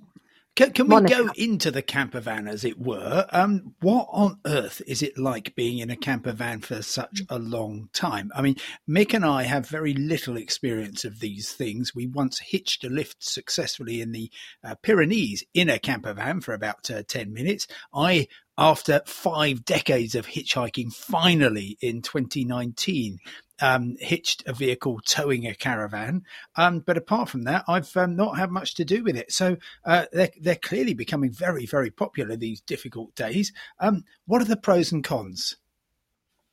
can, 0.55 0.71
can 0.71 0.87
we 0.87 1.01
go 1.01 1.29
into 1.35 1.69
the 1.69 1.81
camper 1.81 2.21
van, 2.21 2.47
as 2.47 2.63
it 2.63 2.79
were? 2.79 3.25
Um, 3.31 3.75
what 3.81 4.07
on 4.11 4.39
earth 4.45 4.81
is 4.87 5.01
it 5.01 5.17
like 5.17 5.53
being 5.55 5.79
in 5.79 5.89
a 5.89 5.97
camper 5.97 6.31
van 6.31 6.61
for 6.61 6.81
such 6.81 7.21
a 7.29 7.37
long 7.37 7.89
time? 7.91 8.31
I 8.33 8.41
mean, 8.41 8.55
Mick 8.89 9.13
and 9.13 9.25
I 9.25 9.43
have 9.43 9.67
very 9.67 9.93
little 9.93 10.37
experience 10.37 11.03
of 11.03 11.19
these 11.19 11.51
things. 11.51 11.93
We 11.93 12.07
once 12.07 12.39
hitched 12.39 12.85
a 12.85 12.89
lift 12.89 13.23
successfully 13.23 13.99
in 13.99 14.13
the 14.13 14.31
uh, 14.63 14.75
Pyrenees 14.81 15.43
in 15.53 15.69
a 15.69 15.77
camper 15.77 16.13
van 16.13 16.39
for 16.39 16.53
about 16.53 16.89
uh, 16.89 17.03
10 17.05 17.33
minutes. 17.33 17.67
I 17.93 18.27
after 18.57 19.01
five 19.05 19.65
decades 19.65 20.15
of 20.15 20.27
hitchhiking, 20.27 20.93
finally 20.93 21.77
in 21.81 22.01
2019, 22.01 23.19
um, 23.61 23.95
hitched 23.99 24.43
a 24.47 24.53
vehicle 24.53 24.99
towing 25.05 25.45
a 25.45 25.55
caravan. 25.55 26.23
Um, 26.55 26.79
but 26.79 26.97
apart 26.97 27.29
from 27.29 27.43
that, 27.43 27.63
I've 27.67 27.95
um, 27.97 28.15
not 28.15 28.37
had 28.37 28.51
much 28.51 28.75
to 28.75 28.85
do 28.85 29.03
with 29.03 29.15
it. 29.15 29.31
So 29.31 29.57
uh, 29.85 30.05
they're, 30.11 30.31
they're 30.39 30.55
clearly 30.55 30.93
becoming 30.93 31.31
very, 31.31 31.65
very 31.65 31.89
popular 31.89 32.35
these 32.35 32.61
difficult 32.61 33.15
days. 33.15 33.53
Um, 33.79 34.03
what 34.25 34.41
are 34.41 34.45
the 34.45 34.57
pros 34.57 34.91
and 34.91 35.03
cons? 35.03 35.57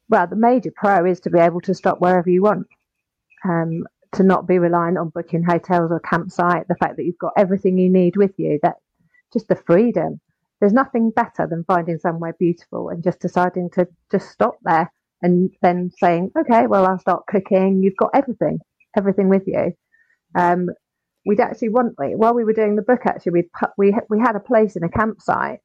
Well, 0.08 0.26
the 0.26 0.36
major 0.36 0.72
pro 0.74 1.06
is 1.06 1.20
to 1.20 1.30
be 1.30 1.38
able 1.38 1.60
to 1.62 1.74
stop 1.74 2.00
wherever 2.00 2.28
you 2.28 2.42
want, 2.42 2.66
um, 3.44 3.84
to 4.12 4.22
not 4.22 4.46
be 4.46 4.58
reliant 4.58 4.98
on 4.98 5.08
booking 5.08 5.42
hotels 5.42 5.90
or 5.90 6.00
campsite. 6.00 6.68
The 6.68 6.74
fact 6.74 6.96
that 6.96 7.04
you've 7.04 7.18
got 7.18 7.32
everything 7.36 7.78
you 7.78 7.90
need 7.90 8.16
with 8.16 8.32
you, 8.38 8.58
that 8.62 8.76
just 9.32 9.48
the 9.48 9.56
freedom. 9.56 10.20
There's 10.62 10.72
nothing 10.72 11.10
better 11.10 11.48
than 11.50 11.64
finding 11.64 11.98
somewhere 11.98 12.36
beautiful 12.38 12.88
and 12.88 13.02
just 13.02 13.18
deciding 13.18 13.70
to 13.70 13.88
just 14.12 14.30
stop 14.30 14.54
there 14.62 14.92
and 15.20 15.50
then 15.60 15.90
saying, 15.98 16.30
okay, 16.38 16.68
well, 16.68 16.86
I'll 16.86 17.00
start 17.00 17.26
cooking. 17.26 17.82
You've 17.82 17.96
got 17.96 18.10
everything, 18.14 18.60
everything 18.96 19.28
with 19.28 19.42
you. 19.46 19.72
Um, 20.36 20.68
we'd 21.26 21.40
actually 21.40 21.70
want, 21.70 21.94
while 21.96 22.32
we 22.32 22.44
were 22.44 22.52
doing 22.52 22.76
the 22.76 22.82
book, 22.82 23.00
actually, 23.06 23.32
we 23.32 23.48
we, 23.76 23.96
we 24.08 24.20
had 24.20 24.36
a 24.36 24.40
place 24.40 24.76
in 24.76 24.84
a 24.84 24.88
campsite 24.88 25.58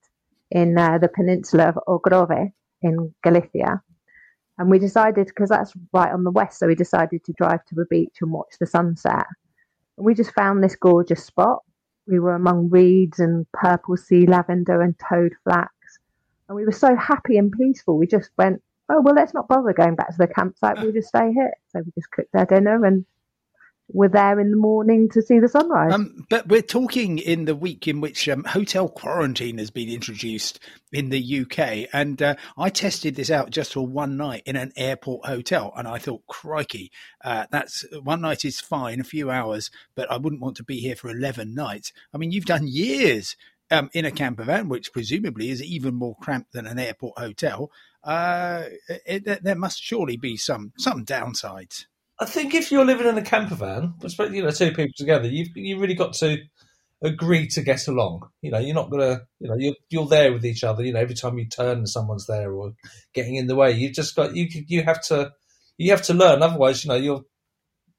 in 0.50 0.76
uh, 0.76 0.98
the 0.98 1.10
peninsula 1.10 1.70
of 1.70 1.78
Algarve 1.88 2.52
in 2.82 3.14
Galicia. 3.24 3.84
And 4.58 4.72
we 4.72 4.80
decided, 4.80 5.28
because 5.28 5.50
that's 5.50 5.74
right 5.94 6.12
on 6.12 6.24
the 6.24 6.32
west, 6.32 6.58
so 6.58 6.66
we 6.66 6.74
decided 6.74 7.24
to 7.26 7.34
drive 7.38 7.64
to 7.66 7.76
the 7.76 7.86
beach 7.86 8.16
and 8.22 8.32
watch 8.32 8.56
the 8.60 8.66
sunset. 8.66 9.28
And 9.98 10.06
we 10.08 10.16
just 10.16 10.34
found 10.34 10.64
this 10.64 10.76
gorgeous 10.76 11.24
spot. 11.24 11.60
We 12.08 12.20
were 12.20 12.36
among 12.36 12.70
reeds 12.70 13.20
and 13.20 13.46
purple 13.52 13.98
sea 13.98 14.26
lavender 14.26 14.82
and 14.82 14.96
toad 15.10 15.34
flax. 15.44 15.74
And 16.48 16.56
we 16.56 16.66
were 16.66 16.72
so 16.72 16.96
happy 16.96 17.38
and 17.38 17.52
peaceful. 17.52 17.98
We 17.98 18.08
just 18.08 18.30
went, 18.38 18.62
oh 18.90 19.02
well 19.02 19.16
let's 19.16 19.34
not 19.34 19.48
bother 19.48 19.74
going 19.74 19.96
back 19.96 20.10
to 20.10 20.18
the 20.18 20.28
campsite 20.28 20.78
we'll 20.82 20.92
just 20.92 21.10
stay 21.10 21.32
here 21.34 21.54
so 21.70 21.80
we 21.80 21.92
just 21.96 22.12
cooked 22.12 22.34
our 22.36 22.46
dinner 22.46 22.86
and 22.86 23.06
we're 23.90 24.10
there 24.10 24.40
in 24.40 24.52
the 24.52 24.58
morning 24.58 25.10
to 25.10 25.22
see 25.22 25.40
the 25.40 25.48
sunrise. 25.48 25.94
Um, 25.94 26.26
but 26.30 26.48
we're 26.48 26.62
talking 26.62 27.18
in 27.18 27.46
the 27.46 27.56
week 27.56 27.88
in 27.88 28.02
which 28.02 28.28
um, 28.28 28.44
hotel 28.44 28.90
quarantine 28.90 29.58
has 29.58 29.72
been 29.72 29.90
introduced 29.90 30.60
in 30.92 31.10
the 31.10 31.42
UK. 31.42 31.90
And 31.94 32.22
uh, 32.22 32.36
I 32.58 32.70
tested 32.70 33.16
this 33.16 33.32
out 33.32 33.50
just 33.50 33.74
for 33.74 33.88
one 33.88 34.18
night 34.18 34.44
in 34.46 34.56
an 34.56 34.74
airport 34.76 35.26
hotel. 35.26 35.72
And 35.76 35.88
I 35.88 35.98
thought, 36.00 36.28
crikey, 36.28 36.92
uh, 37.24 37.46
that's 37.52 37.86
one 38.04 38.22
night 38.22 38.44
is 38.44 38.60
fine, 38.60 39.00
a 39.00 39.06
few 39.06 39.32
hours, 39.32 39.72
but 39.96 40.12
I 40.12 40.18
wouldn't 40.18 40.42
want 40.42 40.58
to 40.58 40.64
be 40.64 40.80
here 40.80 40.96
for 40.96 41.10
11 41.10 41.54
nights. 41.54 41.94
I 42.14 42.18
mean, 42.18 42.32
you've 42.32 42.46
done 42.46 42.68
years 42.68 43.36
um, 43.72 43.90
in 43.94 44.06
a 44.06 44.12
camper 44.12 44.44
van, 44.44 44.70
which 44.70 44.92
presumably 44.92 45.50
is 45.50 45.64
even 45.64 45.96
more 45.96 46.16
cramped 46.22 46.54
than 46.54 46.68
an 46.68 46.80
airport 46.80 47.18
hotel 47.20 47.72
uh, 48.08 48.64
it, 49.06 49.44
there 49.44 49.56
must 49.56 49.82
surely 49.82 50.18
be 50.18 50.38
some 50.38 50.72
some 50.78 51.06
downsides. 51.06 51.86
I 52.20 52.26
think 52.26 52.54
if 52.54 52.72
you're 52.72 52.86
living 52.86 53.08
in 53.08 53.18
a 53.18 53.24
camper 53.24 53.56
van, 53.56 53.94
you 54.32 54.44
know, 54.44 54.52
two 54.52 54.72
people 54.72 54.94
together, 54.98 55.28
you've 55.28 55.56
you 55.56 55.80
really 55.80 55.94
got 55.94 56.14
to 56.14 56.40
agree 57.04 57.48
to 57.48 57.62
get 57.62 57.88
along. 57.88 58.28
You 58.42 58.52
know, 58.52 58.60
you're 58.60 58.76
not 58.76 58.90
gonna, 58.90 59.22
you 59.40 59.48
know, 59.48 59.56
you're 59.58 59.76
you're 59.90 60.08
there 60.08 60.34
with 60.34 60.46
each 60.46 60.64
other. 60.64 60.84
You 60.84 60.94
know, 60.94 61.00
every 61.00 61.16
time 61.16 61.38
you 61.38 61.48
turn, 61.48 61.86
someone's 61.86 62.26
there 62.26 62.52
or 62.52 62.74
getting 63.14 63.36
in 63.36 63.48
the 63.48 63.56
way. 63.56 63.72
You've 63.72 63.94
just 63.94 64.16
got 64.16 64.36
you 64.36 64.48
you 64.68 64.84
have 64.84 65.02
to 65.04 65.32
you 65.78 65.92
have 65.92 66.02
to 66.04 66.14
learn. 66.14 66.42
Otherwise, 66.42 66.84
you 66.84 66.90
know, 66.90 66.96
you're 66.96 67.24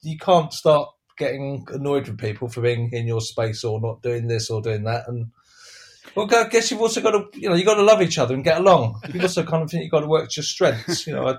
you 0.02 0.18
can't 0.18 0.52
start 0.52 0.88
getting 1.16 1.64
annoyed 1.68 2.08
with 2.08 2.18
people 2.18 2.48
for 2.48 2.60
being 2.60 2.90
in 2.92 3.06
your 3.06 3.20
space 3.20 3.64
or 3.64 3.80
not 3.80 4.02
doing 4.02 4.26
this 4.26 4.50
or 4.50 4.60
doing 4.60 4.84
that, 4.84 5.08
and 5.08 5.26
well, 6.14 6.28
I 6.34 6.48
guess 6.48 6.70
you've 6.70 6.80
also 6.80 7.00
got 7.00 7.12
to, 7.12 7.26
you 7.38 7.48
know, 7.48 7.54
you've 7.54 7.66
got 7.66 7.74
to 7.74 7.82
love 7.82 8.02
each 8.02 8.18
other 8.18 8.34
and 8.34 8.44
get 8.44 8.58
along. 8.58 9.00
You've 9.12 9.22
also 9.22 9.44
kind 9.44 9.62
of 9.62 9.70
think 9.70 9.82
you've 9.82 9.92
got 9.92 10.00
to 10.00 10.08
work 10.08 10.28
to 10.30 10.40
your 10.40 10.44
strengths. 10.44 11.06
You 11.06 11.14
know, 11.14 11.28
I, 11.28 11.36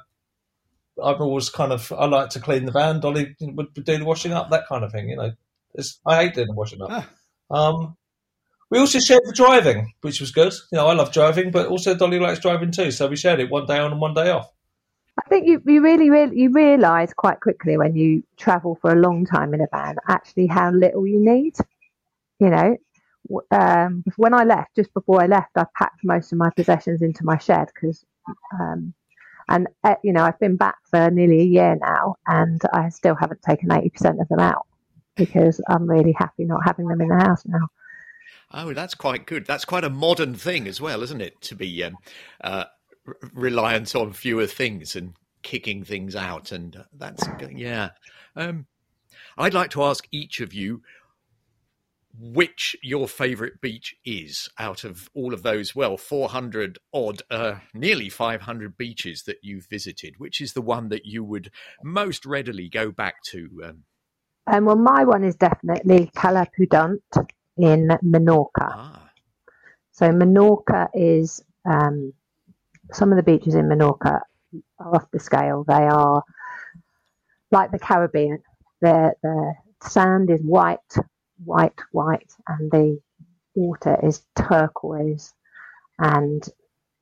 I've 1.04 1.22
always 1.22 1.50
kind 1.50 1.72
of, 1.72 1.92
I 1.92 2.06
like 2.06 2.30
to 2.32 2.40
clean 2.40 2.66
the 2.66 2.72
van. 2.72 3.00
Dolly 3.00 3.36
would 3.42 3.74
do 3.74 3.82
the 3.84 4.06
washing 4.06 4.34
up, 4.34 4.50
that 4.50 4.68
kind 4.68 4.84
of 4.84 4.92
thing. 4.92 5.10
You 5.10 5.16
know, 5.18 5.32
it's, 5.74 6.00
I 6.06 6.24
hate 6.24 6.36
doing 6.36 6.48
the 6.48 6.54
washing 6.54 6.82
up. 6.82 6.90
Ah. 6.92 7.10
Um, 7.52 7.98
we 8.70 8.78
also 8.78 9.00
shared 9.00 9.24
the 9.26 9.34
driving, 9.34 9.94
which 10.02 10.20
was 10.20 10.32
good. 10.32 10.54
You 10.72 10.78
know, 10.78 10.88
I 10.88 10.94
love 10.94 11.12
driving, 11.12 11.52
but 11.52 11.68
also 11.68 11.96
Dolly 11.96 12.20
likes 12.20 12.40
driving 12.40 12.72
too. 12.72 12.92
So 12.92 13.08
we 13.08 13.16
shared 13.16 13.40
it 13.40 13.50
one 13.50 13.66
day 13.66 13.80
on 13.80 13.92
and 13.92 14.02
one 14.02 14.14
day 14.14 14.30
off. 14.30 14.52
I 15.18 15.28
think 15.28 15.48
you, 15.48 15.62
you 15.66 15.82
really, 15.82 16.10
really, 16.10 16.40
you 16.40 16.52
realise 16.52 17.14
quite 17.14 17.42
quickly 17.42 17.78
when 17.78 17.96
you 17.96 18.24
travel 18.38 18.78
for 18.80 18.92
a 18.92 19.00
long 19.00 19.26
time 19.26 19.54
in 19.54 19.62
a 19.62 19.68
van 19.72 19.98
actually 20.08 20.48
how 20.48 20.72
little 20.72 21.06
you 21.06 21.20
need. 21.20 21.56
You 22.40 22.50
know, 22.50 22.78
um, 23.52 24.04
when 24.16 24.34
I 24.34 24.44
left, 24.44 24.76
just 24.76 24.94
before 24.94 25.22
I 25.22 25.26
left, 25.26 25.58
I 25.58 25.66
packed 25.78 26.04
most 26.04 26.32
of 26.32 26.38
my 26.38 26.50
possessions 26.52 27.02
into 27.02 27.26
my 27.26 27.38
shed 27.38 27.68
because, 27.74 28.06
um, 28.54 28.94
and 29.50 29.68
uh, 29.84 29.96
you 30.04 30.14
know, 30.14 30.24
I've 30.24 30.40
been 30.40 30.56
back 30.56 30.78
for 30.90 31.10
nearly 31.12 31.42
a 31.42 31.46
year 31.46 31.78
now, 31.82 32.16
and 32.28 32.62
I 32.72 32.90
still 32.90 33.16
haven't 33.16 33.42
taken 33.42 33.72
eighty 33.72 33.90
percent 33.90 34.22
of 34.22 34.28
them 34.30 34.40
out 34.40 34.66
because 35.16 35.60
I'm 35.68 35.90
really 35.90 36.14
happy 36.18 36.46
not 36.46 36.62
having 36.66 36.88
them 36.88 37.02
in 37.02 37.10
the 37.10 37.16
house 37.16 37.44
now. 37.46 37.68
Oh, 38.52 38.74
that's 38.74 38.96
quite 38.96 39.26
good. 39.26 39.46
That's 39.46 39.66
quite 39.66 39.84
a 39.84 39.90
modern 39.90 40.34
thing 40.36 40.68
as 40.68 40.80
well, 40.80 41.04
isn't 41.04 41.22
it? 41.22 41.40
To 41.42 41.56
be 41.56 41.84
um, 41.84 41.98
uh, 42.42 42.66
reliant 43.34 43.96
on 43.96 44.14
fewer 44.14 44.48
things 44.48 44.96
and 44.96 45.14
kicking 45.42 45.84
things 45.84 46.16
out, 46.16 46.52
and 46.52 46.86
that's 46.94 47.28
yeah. 47.52 47.90
Um, 48.36 48.66
I'd 49.38 49.54
like 49.54 49.72
to 49.72 49.84
ask 49.84 50.08
each 50.12 50.42
of 50.42 50.54
you 50.54 50.82
which 52.22 52.76
your 52.84 53.08
favorite 53.08 53.62
beach 53.62 53.96
is 54.04 54.50
out 54.60 54.84
of 54.84 55.10
all 55.14 55.34
of 55.34 55.42
those, 55.42 55.74
well, 55.74 55.96
400 55.96 56.78
odd, 56.94 57.22
uh, 57.32 57.56
nearly 57.74 58.10
500 58.10 58.78
beaches 58.78 59.24
that 59.24 59.38
you've 59.42 59.68
visited. 59.68 60.16
Which 60.18 60.42
is 60.42 60.54
the 60.54 60.62
one 60.62 60.90
that 60.90 61.06
you 61.06 61.24
would 61.24 61.50
most 61.82 62.26
readily 62.26 62.68
go 62.68 62.92
back 62.92 63.24
to? 63.30 63.50
Um, 63.64 63.84
um, 64.48 64.66
well, 64.66 64.76
my 64.76 65.06
one 65.06 65.24
is 65.24 65.36
definitely 65.36 66.12
Cala 66.16 66.48
Pudent 66.54 67.02
in 67.58 67.88
Menorca. 68.04 68.50
Ah. 68.60 69.10
So, 69.92 70.10
Menorca 70.10 70.90
is 70.94 71.42
um, 71.66 72.14
some 72.92 73.12
of 73.12 73.18
the 73.18 73.24
beaches 73.24 73.56
in 73.56 73.70
Menorca 73.70 74.22
are 74.80 74.96
off 74.96 75.12
the 75.12 75.20
scale. 75.20 75.64
They 75.66 75.74
are 75.74 76.24
like 77.52 77.72
the 77.72 77.80
Caribbean. 77.80 78.40
The, 78.82 79.14
the 79.22 79.54
sand 79.82 80.30
is 80.30 80.42
white 80.42 80.80
white, 81.44 81.80
white, 81.92 82.32
and 82.48 82.72
the 82.72 83.00
water 83.56 83.98
is 84.04 84.24
turquoise. 84.36 85.34
And 85.98 86.44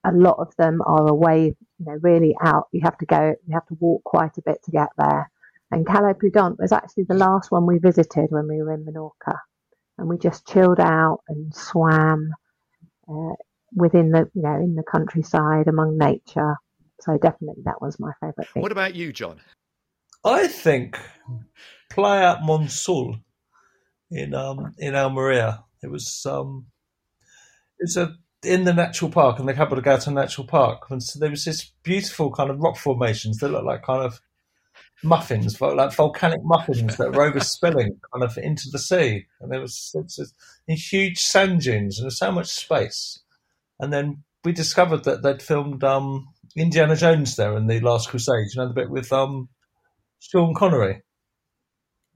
a 0.03 0.11
lot 0.11 0.37
of 0.39 0.55
them 0.57 0.81
are 0.85 1.07
away, 1.07 1.55
you 1.79 1.85
know, 1.85 1.97
really 2.01 2.35
out. 2.41 2.67
You 2.71 2.81
have 2.83 2.97
to 2.99 3.05
go, 3.05 3.35
you 3.45 3.53
have 3.53 3.67
to 3.67 3.77
walk 3.79 4.03
quite 4.03 4.37
a 4.37 4.41
bit 4.45 4.63
to 4.63 4.71
get 4.71 4.89
there. 4.97 5.29
And 5.69 5.85
Cala 5.85 6.13
Pudent 6.13 6.57
was 6.59 6.71
actually 6.71 7.03
the 7.03 7.15
last 7.15 7.51
one 7.51 7.65
we 7.65 7.77
visited 7.77 8.27
when 8.29 8.47
we 8.47 8.61
were 8.63 8.73
in 8.73 8.85
Menorca. 8.85 9.37
And 9.97 10.07
we 10.07 10.17
just 10.17 10.47
chilled 10.47 10.79
out 10.79 11.21
and 11.27 11.53
swam 11.53 12.31
uh, 13.09 13.33
within 13.75 14.11
the, 14.11 14.29
you 14.33 14.41
know, 14.43 14.55
in 14.55 14.75
the 14.75 14.83
countryside 14.83 15.67
among 15.67 15.97
nature. 15.97 16.55
So 17.01 17.17
definitely 17.17 17.63
that 17.65 17.81
was 17.81 17.99
my 17.99 18.11
favourite 18.21 18.49
thing. 18.49 18.61
What 18.63 18.71
about 18.71 18.95
you, 18.95 19.11
John? 19.11 19.39
I 20.23 20.47
think 20.47 20.99
Playa 21.89 22.37
Monsul 22.43 23.17
in 24.11 24.33
um 24.33 24.73
in 24.77 24.95
Almeria. 24.95 25.63
It 25.83 25.91
was 25.91 26.25
um 26.25 26.67
it's 27.79 27.97
a 27.97 28.15
in 28.43 28.63
the 28.63 28.73
natural 28.73 29.11
park, 29.11 29.39
and 29.39 29.47
they 29.47 29.53
couple 29.53 29.75
to 29.75 29.81
go 29.81 29.97
to 29.97 30.11
natural 30.11 30.47
park, 30.47 30.83
and 30.89 31.01
so 31.01 31.19
there 31.19 31.29
was 31.29 31.45
this 31.45 31.71
beautiful 31.83 32.31
kind 32.31 32.49
of 32.49 32.59
rock 32.59 32.77
formations 32.77 33.37
that 33.37 33.49
look 33.49 33.65
like 33.65 33.83
kind 33.83 34.03
of 34.03 34.21
muffins, 35.03 35.59
like 35.59 35.93
volcanic 35.93 36.39
muffins 36.43 36.97
that 36.97 37.13
were 37.13 37.31
overspilling 37.31 37.97
kind 38.13 38.23
of 38.23 38.37
into 38.37 38.69
the 38.71 38.79
sea, 38.79 39.25
and 39.41 39.51
there 39.51 39.61
was, 39.61 39.91
was 39.93 40.33
huge 40.67 41.19
sand 41.19 41.61
dunes 41.61 41.97
and 41.97 42.05
there's 42.05 42.17
so 42.17 42.31
much 42.31 42.47
space. 42.47 43.19
And 43.79 43.93
then 43.93 44.23
we 44.43 44.51
discovered 44.51 45.03
that 45.03 45.23
they'd 45.23 45.41
filmed 45.41 45.83
um, 45.83 46.27
Indiana 46.55 46.95
Jones 46.95 47.35
there 47.35 47.55
in 47.55 47.67
the 47.67 47.79
Last 47.79 48.09
Crusade. 48.09 48.47
You 48.53 48.61
know 48.61 48.67
the 48.67 48.73
bit 48.73 48.89
with 48.89 49.11
um, 49.13 49.49
Sean 50.19 50.53
Connery, 50.53 51.03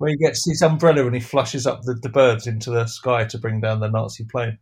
where 0.01 0.09
he 0.09 0.17
gets 0.17 0.49
his 0.49 0.63
umbrella 0.63 1.05
and 1.05 1.13
he 1.13 1.21
flushes 1.21 1.67
up 1.67 1.83
the, 1.83 1.93
the 1.93 2.09
birds 2.09 2.47
into 2.47 2.71
the 2.71 2.87
sky 2.87 3.23
to 3.23 3.37
bring 3.37 3.61
down 3.61 3.81
the 3.81 3.87
Nazi 3.87 4.25
plane. 4.25 4.57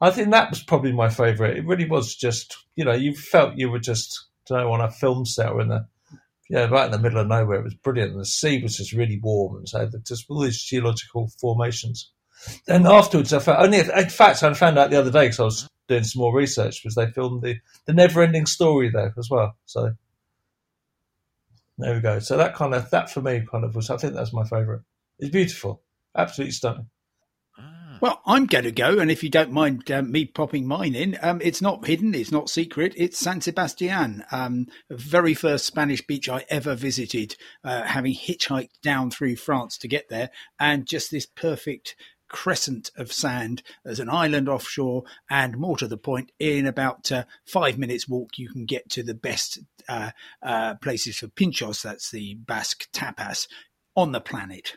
I 0.00 0.10
think 0.10 0.30
that 0.30 0.48
was 0.48 0.62
probably 0.62 0.90
my 0.90 1.10
favourite. 1.10 1.58
It 1.58 1.66
really 1.66 1.86
was 1.86 2.14
just, 2.14 2.56
you 2.74 2.82
know, 2.82 2.94
you 2.94 3.14
felt 3.14 3.58
you 3.58 3.70
were 3.70 3.78
just, 3.78 4.28
don't 4.46 4.60
know, 4.60 4.72
on 4.72 4.80
a 4.80 4.90
film 4.90 5.26
set 5.26 5.52
in 5.52 5.68
the, 5.68 5.86
yeah, 6.48 6.64
right 6.64 6.86
in 6.86 6.92
the 6.92 6.98
middle 6.98 7.18
of 7.20 7.26
nowhere. 7.26 7.60
It 7.60 7.64
was 7.64 7.74
brilliant. 7.74 8.12
And 8.12 8.20
the 8.20 8.24
sea 8.24 8.62
was 8.62 8.78
just 8.78 8.94
really 8.94 9.20
warm 9.22 9.56
and 9.56 9.68
so 9.68 9.86
just 10.06 10.24
all 10.30 10.40
these 10.40 10.62
geological 10.62 11.28
formations. 11.38 12.10
And 12.66 12.86
afterwards, 12.86 13.34
I 13.34 13.40
found, 13.40 13.66
only, 13.66 13.80
in 13.80 14.08
fact, 14.08 14.42
I 14.42 14.54
found 14.54 14.78
out 14.78 14.88
the 14.88 14.98
other 14.98 15.10
day 15.10 15.26
because 15.26 15.40
I 15.40 15.44
was 15.44 15.68
doing 15.88 16.04
some 16.04 16.20
more 16.20 16.34
research, 16.34 16.80
was 16.86 16.94
they 16.94 17.10
filmed 17.10 17.42
the, 17.42 17.56
the 17.84 17.92
never 17.92 18.22
ending 18.22 18.46
story 18.46 18.88
there 18.90 19.12
as 19.18 19.28
well. 19.30 19.58
So 19.66 19.92
there 21.78 21.94
we 21.94 22.00
go. 22.00 22.18
So 22.18 22.36
that 22.36 22.54
kind 22.54 22.74
of, 22.74 22.90
that 22.90 23.10
for 23.10 23.22
me 23.22 23.46
kind 23.50 23.64
of 23.64 23.74
was, 23.74 23.90
I 23.90 23.96
think 23.96 24.14
that's 24.14 24.32
my 24.32 24.44
favourite. 24.44 24.82
It's 25.18 25.30
beautiful. 25.30 25.82
Absolutely 26.16 26.52
stunning. 26.52 26.90
Well, 28.00 28.20
I'm 28.26 28.46
going 28.46 28.64
to 28.64 28.70
go, 28.70 29.00
and 29.00 29.10
if 29.10 29.24
you 29.24 29.28
don't 29.28 29.50
mind 29.50 29.90
um, 29.90 30.12
me 30.12 30.24
popping 30.24 30.68
mine 30.68 30.94
in, 30.94 31.18
um, 31.20 31.40
it's 31.42 31.60
not 31.60 31.84
hidden, 31.84 32.14
it's 32.14 32.30
not 32.30 32.48
secret. 32.48 32.94
It's 32.96 33.18
San 33.18 33.40
Sebastian, 33.40 34.24
um, 34.30 34.66
the 34.88 34.96
very 34.96 35.34
first 35.34 35.66
Spanish 35.66 36.06
beach 36.06 36.28
I 36.28 36.44
ever 36.48 36.76
visited, 36.76 37.34
uh, 37.64 37.82
having 37.82 38.14
hitchhiked 38.14 38.80
down 38.82 39.10
through 39.10 39.34
France 39.34 39.76
to 39.78 39.88
get 39.88 40.08
there, 40.08 40.30
and 40.60 40.86
just 40.86 41.10
this 41.10 41.26
perfect 41.26 41.96
crescent 42.28 42.90
of 42.96 43.12
sand 43.12 43.62
as 43.84 44.00
an 44.00 44.10
island 44.10 44.48
offshore, 44.48 45.04
and 45.30 45.56
more 45.56 45.76
to 45.76 45.88
the 45.88 45.96
point, 45.96 46.32
in 46.38 46.66
about 46.66 47.10
uh, 47.10 47.24
five 47.44 47.78
minutes 47.78 48.08
walk, 48.08 48.38
you 48.38 48.48
can 48.48 48.66
get 48.66 48.88
to 48.90 49.02
the 49.02 49.14
best 49.14 49.58
uh, 49.88 50.10
uh 50.42 50.74
places 50.76 51.18
for 51.18 51.28
pinchos. 51.28 51.82
That's 51.82 52.10
the 52.10 52.34
Basque 52.34 52.88
tapas 52.92 53.48
on 53.96 54.12
the 54.12 54.20
planet 54.20 54.76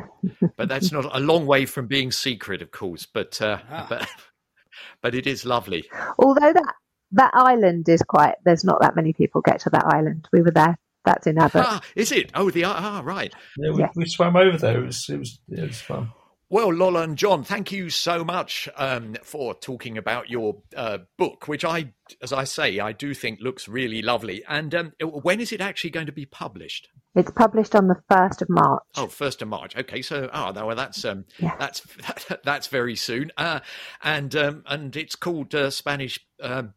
but 0.56 0.68
that's 0.68 0.92
not 0.92 1.14
a 1.14 1.20
long 1.20 1.46
way 1.46 1.66
from 1.66 1.86
being 1.86 2.12
secret, 2.12 2.62
of 2.62 2.70
course. 2.70 3.06
But 3.06 3.40
uh, 3.40 3.58
ah. 3.70 3.86
but 3.88 4.08
but 5.02 5.14
it 5.14 5.26
is 5.26 5.44
lovely. 5.44 5.88
Although 6.18 6.52
that 6.52 6.74
that 7.12 7.30
island 7.34 7.88
is 7.88 8.02
quite. 8.02 8.36
There's 8.44 8.64
not 8.64 8.80
that 8.80 8.96
many 8.96 9.12
people 9.12 9.40
get 9.40 9.60
to 9.60 9.70
that 9.70 9.84
island. 9.86 10.28
We 10.32 10.42
were 10.42 10.50
there. 10.50 10.78
That's 11.04 11.26
in 11.26 11.38
Abbott. 11.38 11.64
Ah, 11.66 11.80
is 11.96 12.12
it? 12.12 12.30
Oh, 12.34 12.50
the 12.50 12.64
ah, 12.64 13.02
right. 13.04 13.32
Yeah, 13.58 13.72
we, 13.72 13.80
yeah. 13.80 13.88
we 13.96 14.06
swam 14.06 14.36
over 14.36 14.56
there. 14.56 14.82
It 14.82 14.86
was 14.86 15.08
it 15.08 15.18
was 15.18 15.38
it 15.48 15.62
was 15.62 15.80
fun. 15.80 16.12
Well, 16.52 16.70
Lola 16.70 17.00
and 17.00 17.16
John, 17.16 17.44
thank 17.44 17.72
you 17.72 17.88
so 17.88 18.26
much 18.26 18.68
um, 18.76 19.16
for 19.22 19.54
talking 19.54 19.96
about 19.96 20.28
your 20.28 20.58
uh, 20.76 20.98
book, 21.16 21.48
which 21.48 21.64
I, 21.64 21.94
as 22.20 22.30
I 22.30 22.44
say, 22.44 22.78
I 22.78 22.92
do 22.92 23.14
think 23.14 23.40
looks 23.40 23.68
really 23.68 24.02
lovely. 24.02 24.44
And 24.46 24.74
um, 24.74 24.92
when 25.00 25.40
is 25.40 25.50
it 25.50 25.62
actually 25.62 25.88
going 25.88 26.04
to 26.04 26.12
be 26.12 26.26
published? 26.26 26.90
It's 27.14 27.30
published 27.30 27.74
on 27.74 27.88
the 27.88 27.96
first 28.10 28.42
of 28.42 28.50
March. 28.50 28.82
Oh, 28.98 29.06
first 29.06 29.40
of 29.40 29.48
March. 29.48 29.74
Okay, 29.74 30.02
so 30.02 30.28
oh, 30.30 30.52
well, 30.52 30.76
that's 30.76 31.06
um, 31.06 31.24
yeah. 31.38 31.56
that's 31.58 31.86
that's 32.44 32.66
very 32.66 32.96
soon. 32.96 33.32
Uh, 33.38 33.60
and 34.02 34.36
um, 34.36 34.62
and 34.66 34.94
it's 34.94 35.16
called 35.16 35.54
uh, 35.54 35.70
Spanish. 35.70 36.20
Um, 36.38 36.74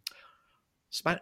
Span- 0.89 1.19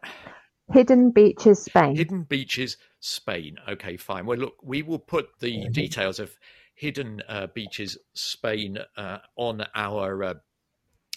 Hidden 0.72 1.10
Beaches, 1.10 1.64
Spain. 1.64 1.96
Hidden 1.96 2.24
Beaches, 2.26 2.78
Spain. 3.04 3.58
Okay, 3.68 3.98
fine. 3.98 4.26
Well, 4.26 4.38
look, 4.38 4.56
we 4.64 4.82
will 4.82 4.98
put 4.98 5.28
the 5.42 5.68
details 5.68 6.20
of 6.20 6.38
hidden 6.74 7.22
uh, 7.28 7.48
beaches 7.48 7.98
Spain 8.14 8.80
uh, 8.96 9.18
on 9.36 9.66
our 9.76 10.24
uh, 10.24 10.34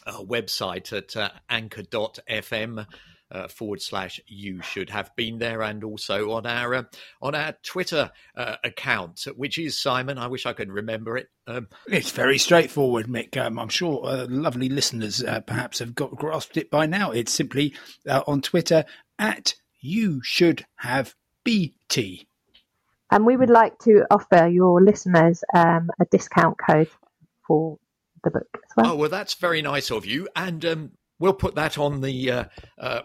uh 0.04 0.18
website 0.22 0.92
at 0.92 1.16
uh, 1.16 1.30
anchor.fm. 1.48 2.86
Uh, 3.28 3.48
forward 3.48 3.82
slash 3.82 4.20
you 4.28 4.62
should 4.62 4.88
have 4.88 5.10
been 5.16 5.38
there 5.38 5.60
and 5.60 5.82
also 5.82 6.30
on 6.30 6.46
our 6.46 6.76
uh, 6.76 6.82
on 7.20 7.34
our 7.34 7.56
twitter 7.64 8.12
uh, 8.36 8.54
account 8.62 9.26
which 9.34 9.58
is 9.58 9.76
simon 9.76 10.16
i 10.16 10.28
wish 10.28 10.46
i 10.46 10.52
could 10.52 10.70
remember 10.70 11.16
it 11.16 11.26
um, 11.48 11.66
it's 11.88 12.12
very 12.12 12.38
straightforward 12.38 13.08
mick 13.08 13.36
um, 13.36 13.58
i'm 13.58 13.68
sure 13.68 14.28
lovely 14.28 14.68
listeners 14.68 15.24
perhaps 15.44 15.80
have 15.80 15.96
got 15.96 16.14
grasped 16.14 16.56
it 16.56 16.70
by 16.70 16.86
now 16.86 17.10
it's 17.10 17.32
simply 17.32 17.74
on 18.28 18.40
twitter 18.40 18.84
at 19.18 19.56
you 19.80 20.22
should 20.22 20.64
have 20.76 21.16
bt 21.46 22.26
and 23.10 23.24
we 23.24 23.36
would 23.36 23.50
like 23.50 23.78
to 23.80 24.04
offer 24.10 24.48
your 24.48 24.82
listeners 24.82 25.44
um, 25.54 25.90
a 26.00 26.04
discount 26.06 26.56
code 26.58 26.88
for 27.46 27.78
the 28.24 28.30
book 28.30 28.48
as 28.54 28.70
well. 28.76 28.92
Oh, 28.92 28.96
well, 28.96 29.10
that's 29.10 29.34
very 29.34 29.62
nice 29.62 29.90
of 29.90 30.04
you. 30.04 30.28
And 30.34 30.64
um, 30.64 30.90
we'll 31.18 31.32
put 31.34 31.54
that 31.54 31.78
on 31.78 32.00
the 32.00 32.30
uh, 32.30 32.44
uh, 32.78 33.02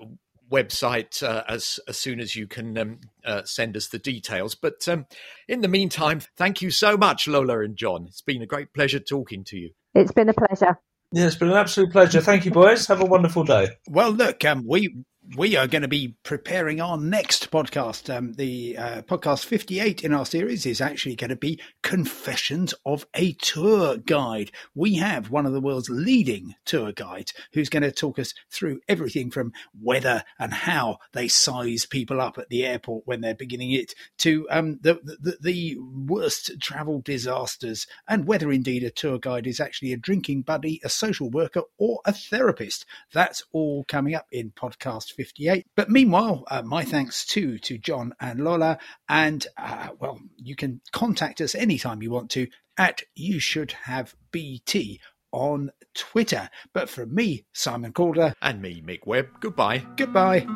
website 0.51 1.21
uh, 1.21 1.43
as, 1.47 1.79
as 1.87 1.97
soon 1.97 2.19
as 2.19 2.35
you 2.35 2.47
can 2.47 2.77
um, 2.77 2.99
uh, 3.23 3.43
send 3.43 3.77
us 3.77 3.89
the 3.89 3.99
details. 3.99 4.55
But 4.55 4.87
um, 4.87 5.05
in 5.47 5.61
the 5.61 5.67
meantime, 5.67 6.21
thank 6.35 6.61
you 6.61 6.71
so 6.71 6.97
much, 6.97 7.27
Lola 7.27 7.59
and 7.59 7.77
John. 7.77 8.05
It's 8.07 8.23
been 8.23 8.41
a 8.41 8.47
great 8.47 8.73
pleasure 8.73 8.99
talking 8.99 9.43
to 9.45 9.57
you. 9.57 9.71
It's 9.93 10.11
been 10.11 10.29
a 10.29 10.33
pleasure. 10.33 10.79
Yeah, 11.13 11.27
it's 11.27 11.35
been 11.35 11.49
an 11.49 11.57
absolute 11.57 11.91
pleasure. 11.91 12.21
Thank 12.21 12.45
you, 12.45 12.51
boys. 12.51 12.87
Have 12.87 13.01
a 13.01 13.05
wonderful 13.05 13.43
day. 13.43 13.69
Well, 13.87 14.11
look, 14.11 14.45
um, 14.45 14.65
we 14.65 15.03
we 15.37 15.55
are 15.55 15.67
going 15.67 15.81
to 15.81 15.87
be 15.87 16.15
preparing 16.23 16.81
our 16.81 16.97
next 16.97 17.51
podcast. 17.51 18.13
Um, 18.13 18.33
the 18.33 18.77
uh, 18.77 19.01
podcast 19.03 19.45
58 19.45 20.03
in 20.03 20.13
our 20.13 20.25
series 20.25 20.65
is 20.65 20.81
actually 20.81 21.15
going 21.15 21.29
to 21.29 21.37
be 21.37 21.59
Confessions 21.83 22.73
of 22.85 23.05
a 23.13 23.33
Tour 23.33 23.97
Guide. 23.97 24.51
We 24.75 24.95
have 24.95 25.29
one 25.29 25.45
of 25.45 25.53
the 25.53 25.61
world's 25.61 25.89
leading 25.89 26.55
tour 26.65 26.91
guides 26.91 27.33
who's 27.53 27.69
going 27.69 27.83
to 27.83 27.91
talk 27.93 28.19
us 28.19 28.33
through 28.49 28.81
everything 28.89 29.31
from 29.31 29.53
whether 29.79 30.23
and 30.37 30.53
how 30.53 30.97
they 31.13 31.29
size 31.29 31.85
people 31.85 32.19
up 32.19 32.37
at 32.37 32.49
the 32.49 32.65
airport 32.65 33.07
when 33.07 33.21
they're 33.21 33.33
beginning 33.33 33.71
it 33.71 33.93
to 34.17 34.47
um, 34.49 34.79
the, 34.81 34.95
the, 35.03 35.37
the 35.39 35.77
worst 35.79 36.51
travel 36.59 36.99
disasters 36.99 37.87
and 38.07 38.27
whether 38.27 38.51
indeed 38.51 38.83
a 38.83 38.89
tour 38.89 39.17
guide 39.17 39.47
is 39.47 39.61
actually 39.61 39.93
a 39.93 39.97
drinking 39.97 40.41
buddy, 40.41 40.81
a 40.83 40.89
social 40.89 41.29
worker, 41.29 41.61
or 41.77 42.01
a 42.05 42.11
therapist. 42.11 42.85
That's 43.13 43.43
all 43.53 43.85
coming 43.87 44.13
up 44.13 44.27
in 44.31 44.51
podcast 44.51 45.15
58. 45.23 45.65
But 45.75 45.89
meanwhile, 45.89 46.43
uh, 46.49 46.61
my 46.63 46.83
thanks 46.83 47.25
too 47.25 47.57
to 47.59 47.77
John 47.77 48.13
and 48.19 48.43
Lola. 48.43 48.79
And 49.07 49.45
uh, 49.57 49.89
well, 49.99 50.19
you 50.37 50.55
can 50.55 50.81
contact 50.91 51.41
us 51.41 51.55
anytime 51.55 52.01
you 52.01 52.11
want 52.11 52.31
to 52.31 52.47
at 52.77 53.03
You 53.15 53.39
Should 53.39 53.73
Have 53.83 54.15
BT 54.31 54.99
on 55.31 55.71
Twitter. 55.93 56.49
But 56.73 56.89
from 56.89 57.13
me, 57.13 57.45
Simon 57.53 57.93
Calder. 57.93 58.33
And 58.41 58.61
me, 58.61 58.81
Mick 58.81 59.05
Webb, 59.05 59.27
goodbye. 59.39 59.85
Goodbye. 59.95 60.47